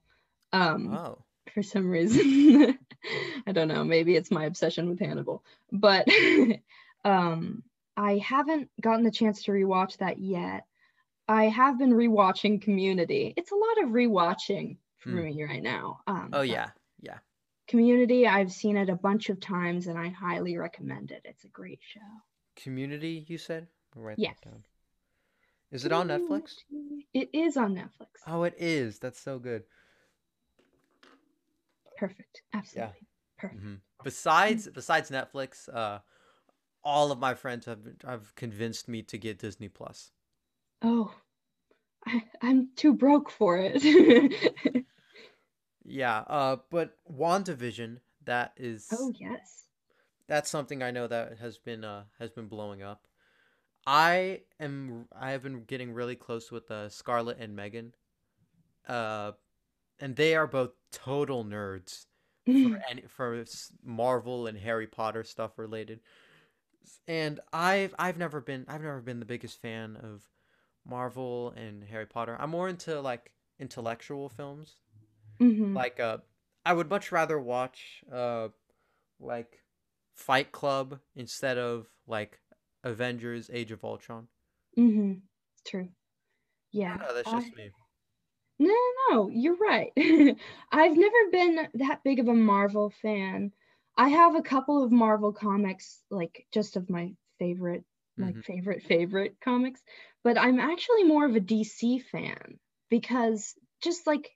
Um, 0.54 0.94
Oh, 0.94 1.18
for 1.54 1.64
some 1.64 1.90
reason. 1.90 2.78
I 3.48 3.52
don't 3.52 3.68
know, 3.68 3.84
maybe 3.84 4.16
it's 4.16 4.32
my 4.32 4.46
obsession 4.46 4.90
with 4.90 5.00
Hannibal. 5.00 5.44
But 5.72 6.08
um 7.06 7.64
I 7.98 8.18
haven't 8.18 8.70
gotten 8.82 9.04
the 9.06 9.12
chance 9.12 9.44
to 9.44 9.52
rewatch 9.52 9.98
that 9.98 10.20
yet. 10.20 10.66
I 11.28 11.46
have 11.46 11.78
been 11.80 11.92
rewatching 11.94 12.62
Community. 12.62 13.34
It's 13.38 13.52
a 13.52 13.56
lot 13.56 13.84
of 13.84 13.90
rewatching 13.90 14.78
for 14.98 15.10
Hmm. 15.10 15.24
me 15.24 15.44
right 15.44 15.64
now. 15.64 16.02
Um, 16.08 16.30
oh 16.34 16.42
yeah, 16.42 16.72
yeah. 17.00 17.20
Community, 17.68 18.28
I've 18.28 18.52
seen 18.52 18.78
it 18.78 18.90
a 18.90 18.96
bunch 18.96 19.30
of 19.30 19.40
times 19.40 19.88
and 19.88 19.98
I 19.98 20.10
highly 20.10 20.58
recommend 20.58 21.12
it. 21.12 21.22
It's 21.26 21.46
a 21.46 21.50
great 21.50 21.80
show. 21.82 22.00
Community, 22.56 23.26
you 23.28 23.38
said? 23.38 23.68
Write 23.96 24.20
Yes. 24.20 24.38
down. 24.44 24.64
Is 25.72 25.86
it 25.86 25.92
on 25.92 26.08
Netflix? 26.08 26.56
It 27.14 27.30
is 27.34 27.58
on 27.58 27.76
Netflix. 27.76 28.08
Oh, 28.28 28.44
it 28.44 28.54
is. 28.58 29.00
That's 29.00 29.20
so 29.20 29.40
good. 29.40 29.64
Perfect. 31.98 32.42
Absolutely. 32.54 33.08
Perfect. 33.38 33.62
hmm 33.62 33.76
Besides, 34.04 34.68
besides 34.74 35.10
Netflix, 35.10 35.68
uh, 35.74 36.00
all 36.84 37.12
of 37.12 37.20
my 37.20 37.34
friends 37.34 37.66
have 37.66 37.80
have 38.06 38.36
convinced 38.36 38.88
me 38.88 39.02
to 39.04 39.18
get 39.18 39.40
Disney 39.40 39.68
Plus. 39.68 40.12
Oh, 40.82 41.14
I, 42.06 42.24
I'm 42.42 42.70
too 42.76 42.94
broke 42.94 43.32
for 43.32 43.58
it. 43.58 43.84
Yeah, 45.86 46.20
uh, 46.28 46.58
but 46.72 46.98
WandaVision, 47.12 47.98
that 48.26 48.54
is 48.58 48.88
oh, 48.92 49.14
yes. 49.20 49.66
that's 50.28 50.50
something 50.50 50.82
I 50.82 50.92
know 50.92 51.08
that 51.08 51.38
has 51.38 51.58
been 51.60 51.84
uh 51.84 52.06
has 52.20 52.32
been 52.32 52.48
blowing 52.48 52.82
up. 52.82 53.08
I 53.86 54.42
am 54.60 55.08
I 55.18 55.32
have 55.32 55.44
been 55.44 55.64
getting 55.64 55.94
really 55.94 56.16
close 56.16 56.52
with 56.52 56.72
uh, 56.72 56.90
Scarlett 56.90 57.38
and 57.40 57.56
Megan. 57.56 57.94
Uh 58.88 59.34
and 60.00 60.16
they 60.16 60.36
are 60.36 60.48
both 60.48 60.72
total 60.96 61.44
nerds 61.46 62.06
for 62.62 62.80
any 62.90 63.04
for 63.04 63.46
Marvel 63.84 64.48
and 64.48 64.58
Harry 64.58 64.88
Potter 64.88 65.24
stuff 65.24 65.58
related. 65.60 66.02
And 67.08 67.40
I've 67.54 67.96
I've 68.00 68.18
never 68.18 68.42
been 68.42 68.66
I've 68.68 68.82
never 68.82 69.02
been 69.02 69.20
the 69.20 69.26
biggest 69.26 69.62
fan 69.62 69.96
of 69.98 70.30
Marvel 70.86 71.52
and 71.52 71.84
Harry 71.84 72.06
Potter. 72.06 72.36
I'm 72.40 72.52
more 72.52 72.70
into 72.70 73.00
like 73.02 73.34
intellectual 73.60 74.30
films 74.30 74.78
Mhm. 75.42 75.76
like 75.76 76.00
uh 76.00 76.20
i 76.66 76.74
would 76.74 76.90
much 76.90 77.12
rather 77.12 77.40
watch 77.40 78.04
uh 78.12 78.50
like 79.20 79.64
fight 80.16 80.52
club 80.52 81.00
instead 81.16 81.58
of 81.58 81.88
like 82.08 82.42
avengers 82.84 83.50
age 83.54 83.72
of 83.72 83.84
ultron 83.84 84.28
Mhm. 84.78 85.22
True. 85.66 85.90
Yeah. 86.72 86.98
know 86.98 87.14
that's 87.14 87.28
I- 87.30 87.40
just 87.42 87.56
me 87.56 87.72
No, 88.58 88.68
no, 88.68 88.94
no, 89.12 89.30
you're 89.30 89.56
right. 89.58 89.92
I've 90.72 90.98
never 90.98 91.30
been 91.32 91.70
that 91.76 92.04
big 92.04 92.20
of 92.20 92.28
a 92.28 92.34
Marvel 92.34 92.90
fan. 92.90 93.52
I 93.98 94.10
have 94.10 94.36
a 94.36 94.42
couple 94.42 94.84
of 94.84 94.92
Marvel 94.92 95.34
comics, 95.34 96.04
like 96.10 96.48
just 96.52 96.76
of 96.78 96.90
my 96.90 97.16
favorite, 97.40 97.86
like 98.18 98.38
Mhm. 98.38 98.42
favorite, 98.42 98.84
favorite 98.84 99.38
comics, 99.42 99.82
but 100.24 100.38
I'm 100.38 100.60
actually 100.60 101.04
more 101.04 101.26
of 101.26 101.36
a 101.36 101.40
DC 101.40 102.00
fan 102.00 102.60
because 102.90 103.56
just 103.82 104.08
like, 104.08 104.32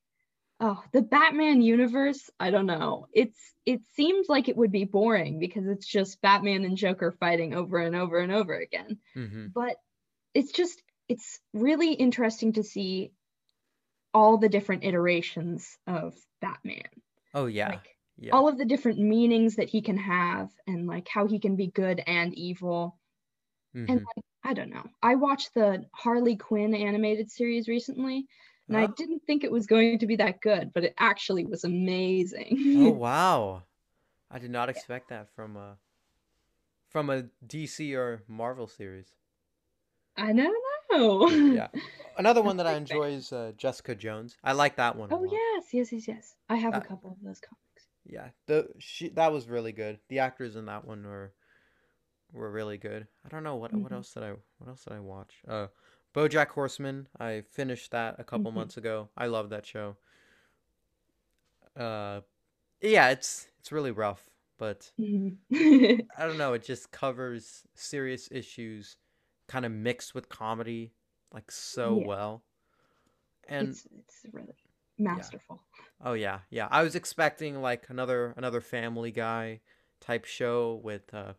oh, 0.60 0.84
the 0.94 1.02
Batman 1.02 1.62
universe, 1.62 2.30
I 2.40 2.52
don't 2.52 2.66
know. 2.68 3.08
It's 3.14 3.56
it 3.66 3.86
seems 3.86 4.30
like 4.30 4.50
it 4.50 4.58
would 4.58 4.72
be 4.72 4.86
boring 4.86 5.40
because 5.40 5.68
it's 5.68 5.88
just 5.88 6.22
Batman 6.22 6.66
and 6.66 6.78
Joker 6.78 7.12
fighting 7.12 7.54
over 7.56 7.80
and 7.80 7.96
over 7.96 8.20
and 8.20 8.32
over 8.32 8.56
again. 8.56 9.00
hmm 9.16 9.54
but 9.54 9.78
it's 10.34 10.52
just 10.52 10.84
it's 11.08 11.40
really 11.54 11.94
interesting 11.94 12.54
to 12.54 12.64
see 12.64 13.14
all 14.14 14.38
the 14.38 14.50
different 14.50 14.84
iterations 14.84 15.78
of 15.88 16.16
Batman. 16.42 16.90
oh 17.34 17.46
yeah 17.48 17.82
Like 17.82 17.98
yeah 18.18 18.32
all 18.32 18.48
of 18.48 18.58
the 18.58 18.66
different 18.66 19.00
meanings 19.00 19.56
that 19.56 19.70
he 19.70 19.82
can 19.82 19.98
have 19.98 20.50
and 20.68 20.88
like 20.88 21.08
how 21.08 21.28
he 21.28 21.40
can 21.40 21.56
be 21.56 21.68
good 21.68 22.02
and 22.08 22.34
evil. 22.38 23.00
Mhm. 23.74 23.88
And 23.88 24.02
like 24.18 24.26
I 24.44 24.54
don't 24.54 24.70
know. 24.72 24.86
I 25.04 25.16
watched 25.16 25.54
the 25.54 25.86
Harley 25.94 26.38
Quinn 26.38 26.74
animated 26.76 27.32
series 27.32 27.68
recently 27.68 28.28
and 28.70 28.78
I 28.78 28.88
Oh. 28.88 28.94
didn't 28.98 29.22
think 29.26 29.44
it 29.44 29.52
was 29.52 29.68
going 29.68 30.00
to 30.00 30.08
be 30.08 30.18
that 30.18 30.42
good, 30.42 30.72
but 30.74 30.84
it 30.86 30.94
actually 31.00 31.46
was 31.46 31.64
amazing. 31.66 32.58
oh 32.74 32.90
wow 32.94 33.64
i 34.32 34.40
did 34.40 34.52
not 34.52 34.70
expect 34.70 35.10
that 35.10 35.30
from 35.30 35.58
a 35.58 35.78
from 36.90 37.10
a 37.10 37.30
dc 37.46 37.96
or 37.98 38.24
marvel 38.28 38.68
series 38.68 39.16
I 40.18 40.34
don't 40.34 40.56
know. 40.92 41.28
yeah 41.52 41.68
another 42.18 42.42
one 42.42 42.58
that 42.58 42.68
i 42.68 42.74
enjoy 42.74 43.12
is 43.12 43.32
uh, 43.32 43.52
jessica 43.58 43.96
jones 43.96 44.38
i 44.44 44.52
like 44.52 44.76
that 44.76 44.96
one 44.96 45.12
Oh 45.12 45.24
yes, 45.24 45.72
yes, 45.74 45.92
yes, 45.92 46.08
yes. 46.08 46.36
I 46.50 46.56
have 46.56 46.76
a 46.76 46.82
couple 46.82 47.12
of 47.12 47.22
those 47.22 47.40
comics. 47.40 47.88
Yeah, 48.06 48.32
the 48.48 48.74
she 48.80 49.10
that 49.10 49.32
was 49.32 49.48
really 49.48 49.72
good. 49.72 50.00
The 50.08 50.20
actors 50.20 50.56
in 50.56 50.66
that 50.66 50.86
one 50.86 51.06
were 51.06 51.34
were 52.32 52.52
really 52.52 52.78
good. 52.78 53.08
I 53.26 53.30
don't 53.30 53.44
know 53.44 53.56
what 53.56 53.80
what 53.80 53.92
Mhm. 53.92 53.94
else 53.94 54.14
did 54.14 54.24
I 54.24 54.34
what 54.58 54.70
else 54.70 54.84
did 54.86 54.94
I 54.94 55.00
watch? 55.00 55.42
Uh, 55.48 55.68
BoJack 56.14 56.50
Horseman. 56.50 57.08
I 57.20 57.42
finished 57.42 57.92
that 57.92 58.20
a 58.20 58.24
couple 58.24 58.52
Mhm. 58.52 58.52
months 58.52 58.78
ago. 58.78 59.10
I 59.18 59.28
love 59.28 59.50
that 59.50 59.66
show. 59.66 59.98
Uh, 61.76 62.22
yeah, 62.82 63.10
it's 63.10 63.50
it's 63.60 63.72
really 63.72 63.92
rough, 63.92 64.30
but 64.58 64.94
Mhm. 64.98 65.40
I 66.18 66.26
don't 66.26 66.38
know. 66.38 66.54
It 66.54 66.64
just 66.64 66.92
covers 66.92 67.64
serious 67.76 68.30
issues, 68.32 68.98
kind 69.50 69.66
of 69.66 69.74
mixed 69.74 70.16
with 70.16 70.30
comedy, 70.30 70.94
like 71.34 71.52
so 71.52 71.98
Yeah. 71.98 72.08
well. 72.08 72.44
And 73.50 73.70
it's 73.70 73.88
it's 73.98 74.26
really 74.32 74.56
masterful. 74.98 75.62
Oh 76.02 76.14
yeah, 76.14 76.40
yeah. 76.50 76.68
I 76.72 76.84
was 76.84 76.96
expecting 76.96 77.62
like 77.62 77.90
another 77.90 78.34
another 78.38 78.62
Family 78.62 79.12
Guy 79.12 79.62
type 80.00 80.26
show 80.26 80.80
with 80.84 81.14
uh, 81.14 81.34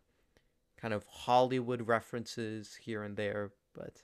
kind 0.76 0.94
of 0.94 1.06
Hollywood 1.06 1.88
references 1.88 2.76
here 2.76 3.02
and 3.04 3.16
there, 3.16 3.52
but 3.74 4.02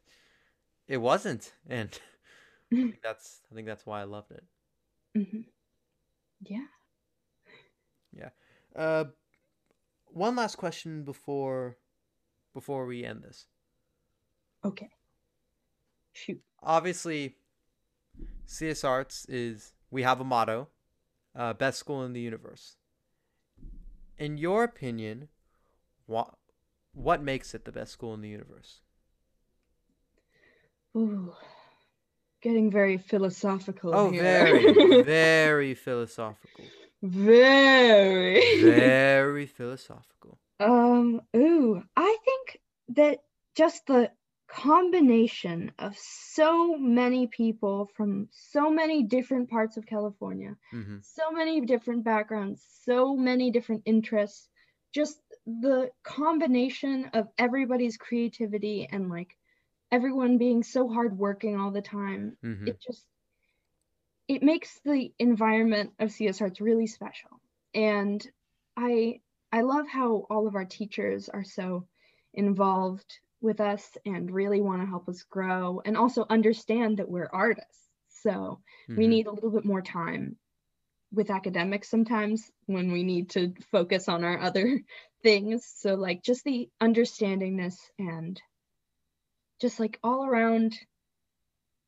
it 0.88 0.98
wasn't, 0.98 1.54
and 1.68 1.90
I 2.72 2.76
think 2.90 3.02
that's 3.02 3.42
I 3.50 3.54
think 3.54 3.66
that's 3.66 3.86
why 3.86 4.00
I 4.00 4.04
loved 4.04 4.32
it. 4.32 4.44
hmm 5.14 5.42
Yeah. 6.40 6.66
Yeah. 8.12 8.30
Uh, 8.74 9.04
one 10.06 10.36
last 10.36 10.56
question 10.56 11.04
before 11.04 11.78
before 12.54 12.86
we 12.86 13.04
end 13.04 13.22
this. 13.22 13.46
Okay. 14.66 14.88
Shoot. 16.12 16.40
Obviously, 16.62 17.36
CS 18.46 18.82
Arts 18.84 19.24
is 19.28 19.72
we 19.90 20.02
have 20.02 20.20
a 20.20 20.24
motto, 20.24 20.68
uh, 21.34 21.52
best 21.52 21.78
school 21.78 22.02
in 22.04 22.12
the 22.12 22.20
universe. 22.20 22.76
In 24.18 24.38
your 24.38 24.64
opinion, 24.64 25.28
what 26.06 26.34
what 26.94 27.22
makes 27.22 27.54
it 27.54 27.64
the 27.64 27.72
best 27.72 27.92
school 27.92 28.14
in 28.14 28.22
the 28.22 28.28
universe? 28.28 28.80
Ooh. 30.96 31.34
Getting 32.42 32.70
very 32.70 32.96
philosophical 32.96 33.92
Oh, 33.92 34.10
here. 34.10 34.22
very, 34.22 35.02
very 35.04 35.74
philosophical. 35.74 36.64
very. 37.02 38.62
Very 38.62 39.46
philosophical. 39.46 40.38
Um, 40.58 41.20
ooh, 41.36 41.82
I 41.96 42.16
think 42.24 42.58
that 42.96 43.18
just 43.54 43.86
the 43.86 44.10
combination 44.56 45.72
of 45.78 45.96
so 45.98 46.76
many 46.78 47.26
people 47.28 47.86
from 47.96 48.28
so 48.32 48.70
many 48.70 49.02
different 49.02 49.50
parts 49.50 49.76
of 49.76 49.86
California, 49.86 50.56
hmm 50.72 50.98
so 51.02 51.30
many 51.30 51.60
different 51.60 52.04
backgrounds, 52.04 52.64
so 52.84 53.16
many 53.16 53.50
different 53.50 53.82
interests, 53.86 54.48
just 54.92 55.20
the 55.46 55.90
combination 56.04 57.06
of 57.14 57.28
everybody's 57.38 57.96
creativity 57.98 58.88
and 58.90 59.10
like 59.10 59.36
everyone 59.92 60.38
being 60.38 60.62
so 60.62 60.88
hardworking 60.88 61.56
all 61.60 61.70
the 61.72 61.82
time, 61.82 62.36
hmm 62.42 62.66
it 62.66 62.80
just 62.80 63.06
it 64.28 64.42
makes 64.42 64.80
the 64.80 65.12
environment 65.18 65.92
of 65.98 66.10
CS 66.12 66.40
Arts 66.40 66.60
really 66.60 66.86
special. 66.86 67.40
And 67.74 68.26
I 68.76 69.20
I 69.52 69.62
love 69.62 69.88
how 69.88 70.26
all 70.30 70.46
of 70.46 70.54
our 70.54 70.64
teachers 70.64 71.28
are 71.28 71.44
so 71.44 71.86
involved 72.34 73.20
with 73.40 73.60
us 73.60 73.96
and 74.04 74.30
really 74.30 74.60
want 74.60 74.82
to 74.82 74.86
help 74.86 75.08
us 75.08 75.22
grow 75.24 75.80
and 75.84 75.96
also 75.96 76.26
understand 76.28 76.98
that 76.98 77.08
we're 77.08 77.30
artists. 77.32 77.88
So 78.22 78.60
we 78.96 79.06
Mhm. 79.06 79.10
need 79.10 79.26
a 79.26 79.32
little 79.32 79.50
bit 79.50 79.64
more 79.64 79.82
time 79.82 80.36
with 81.12 81.30
academics 81.30 81.88
sometimes 81.88 82.50
when 82.66 82.92
we 82.92 83.02
need 83.02 83.30
to 83.30 83.54
focus 83.70 84.08
on 84.08 84.24
our 84.24 84.40
other 84.40 84.80
things. 85.22 85.66
So 85.76 85.94
like 85.94 86.22
just 86.22 86.44
the 86.44 86.68
understandingness 86.82 87.76
and 87.98 88.40
just 89.60 89.80
like 89.80 89.98
all 90.02 90.24
around 90.26 90.74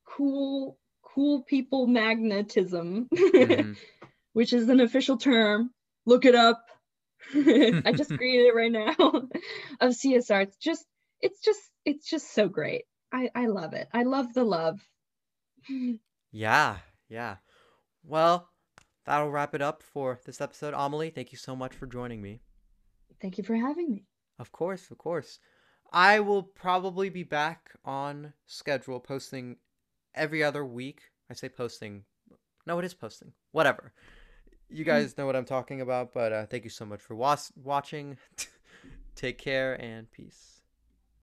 cool 0.06 0.78
cool 1.02 1.42
people 1.42 1.86
magnetism 1.86 3.08
Mhm. 3.36 3.78
which 4.32 4.52
is 4.52 4.68
an 4.68 4.80
official 4.80 5.16
term. 5.18 5.70
Look 6.06 6.24
it 6.24 6.34
up. 6.34 6.64
I 7.34 7.92
just 7.96 8.16
created 8.16 8.46
it 8.46 8.54
right 8.54 8.72
now 8.72 9.28
of 9.80 9.94
CS 9.94 10.30
Arts. 10.30 10.56
It's 10.56 10.64
just 10.64 10.86
it's 11.20 11.40
just 11.40 11.60
it's 11.84 12.08
just 12.08 12.32
so 12.32 12.48
great. 12.48 12.84
I 13.12 13.30
I 13.34 13.46
love 13.46 13.72
it. 13.72 13.88
I 13.92 14.02
love 14.02 14.32
the 14.34 14.44
love. 14.44 14.80
Yeah, 16.30 16.76
yeah. 17.08 17.36
Well, 18.04 18.50
that'll 19.06 19.30
wrap 19.30 19.54
it 19.54 19.62
up 19.62 19.82
for 19.82 20.20
this 20.26 20.42
episode. 20.42 20.74
Amelie, 20.76 21.08
thank 21.08 21.32
you 21.32 21.38
so 21.38 21.56
much 21.56 21.74
for 21.74 21.86
joining 21.86 22.20
me. 22.20 22.42
Thank 23.22 23.38
you 23.38 23.44
for 23.44 23.56
having 23.56 23.90
me. 23.90 24.04
Of 24.38 24.52
course, 24.52 24.90
of 24.90 24.98
course. 24.98 25.38
I 25.90 26.20
will 26.20 26.42
probably 26.42 27.08
be 27.08 27.22
back 27.22 27.70
on 27.84 28.34
schedule 28.46 29.00
posting 29.00 29.56
every 30.14 30.44
other 30.44 30.64
week. 30.64 31.00
I 31.30 31.34
say 31.34 31.48
posting. 31.48 32.04
No, 32.66 32.78
it 32.78 32.84
is 32.84 32.94
posting. 32.94 33.32
Whatever. 33.52 33.94
You 34.68 34.84
hmm. 34.84 34.90
guys 34.90 35.16
know 35.16 35.26
what 35.26 35.36
I'm 35.36 35.46
talking 35.46 35.80
about, 35.80 36.12
but 36.12 36.32
uh, 36.32 36.46
thank 36.46 36.64
you 36.64 36.70
so 36.70 36.84
much 36.84 37.00
for 37.00 37.14
was- 37.16 37.52
watching. 37.56 38.18
Take 39.14 39.38
care 39.38 39.80
and 39.80 40.10
peace. 40.12 40.57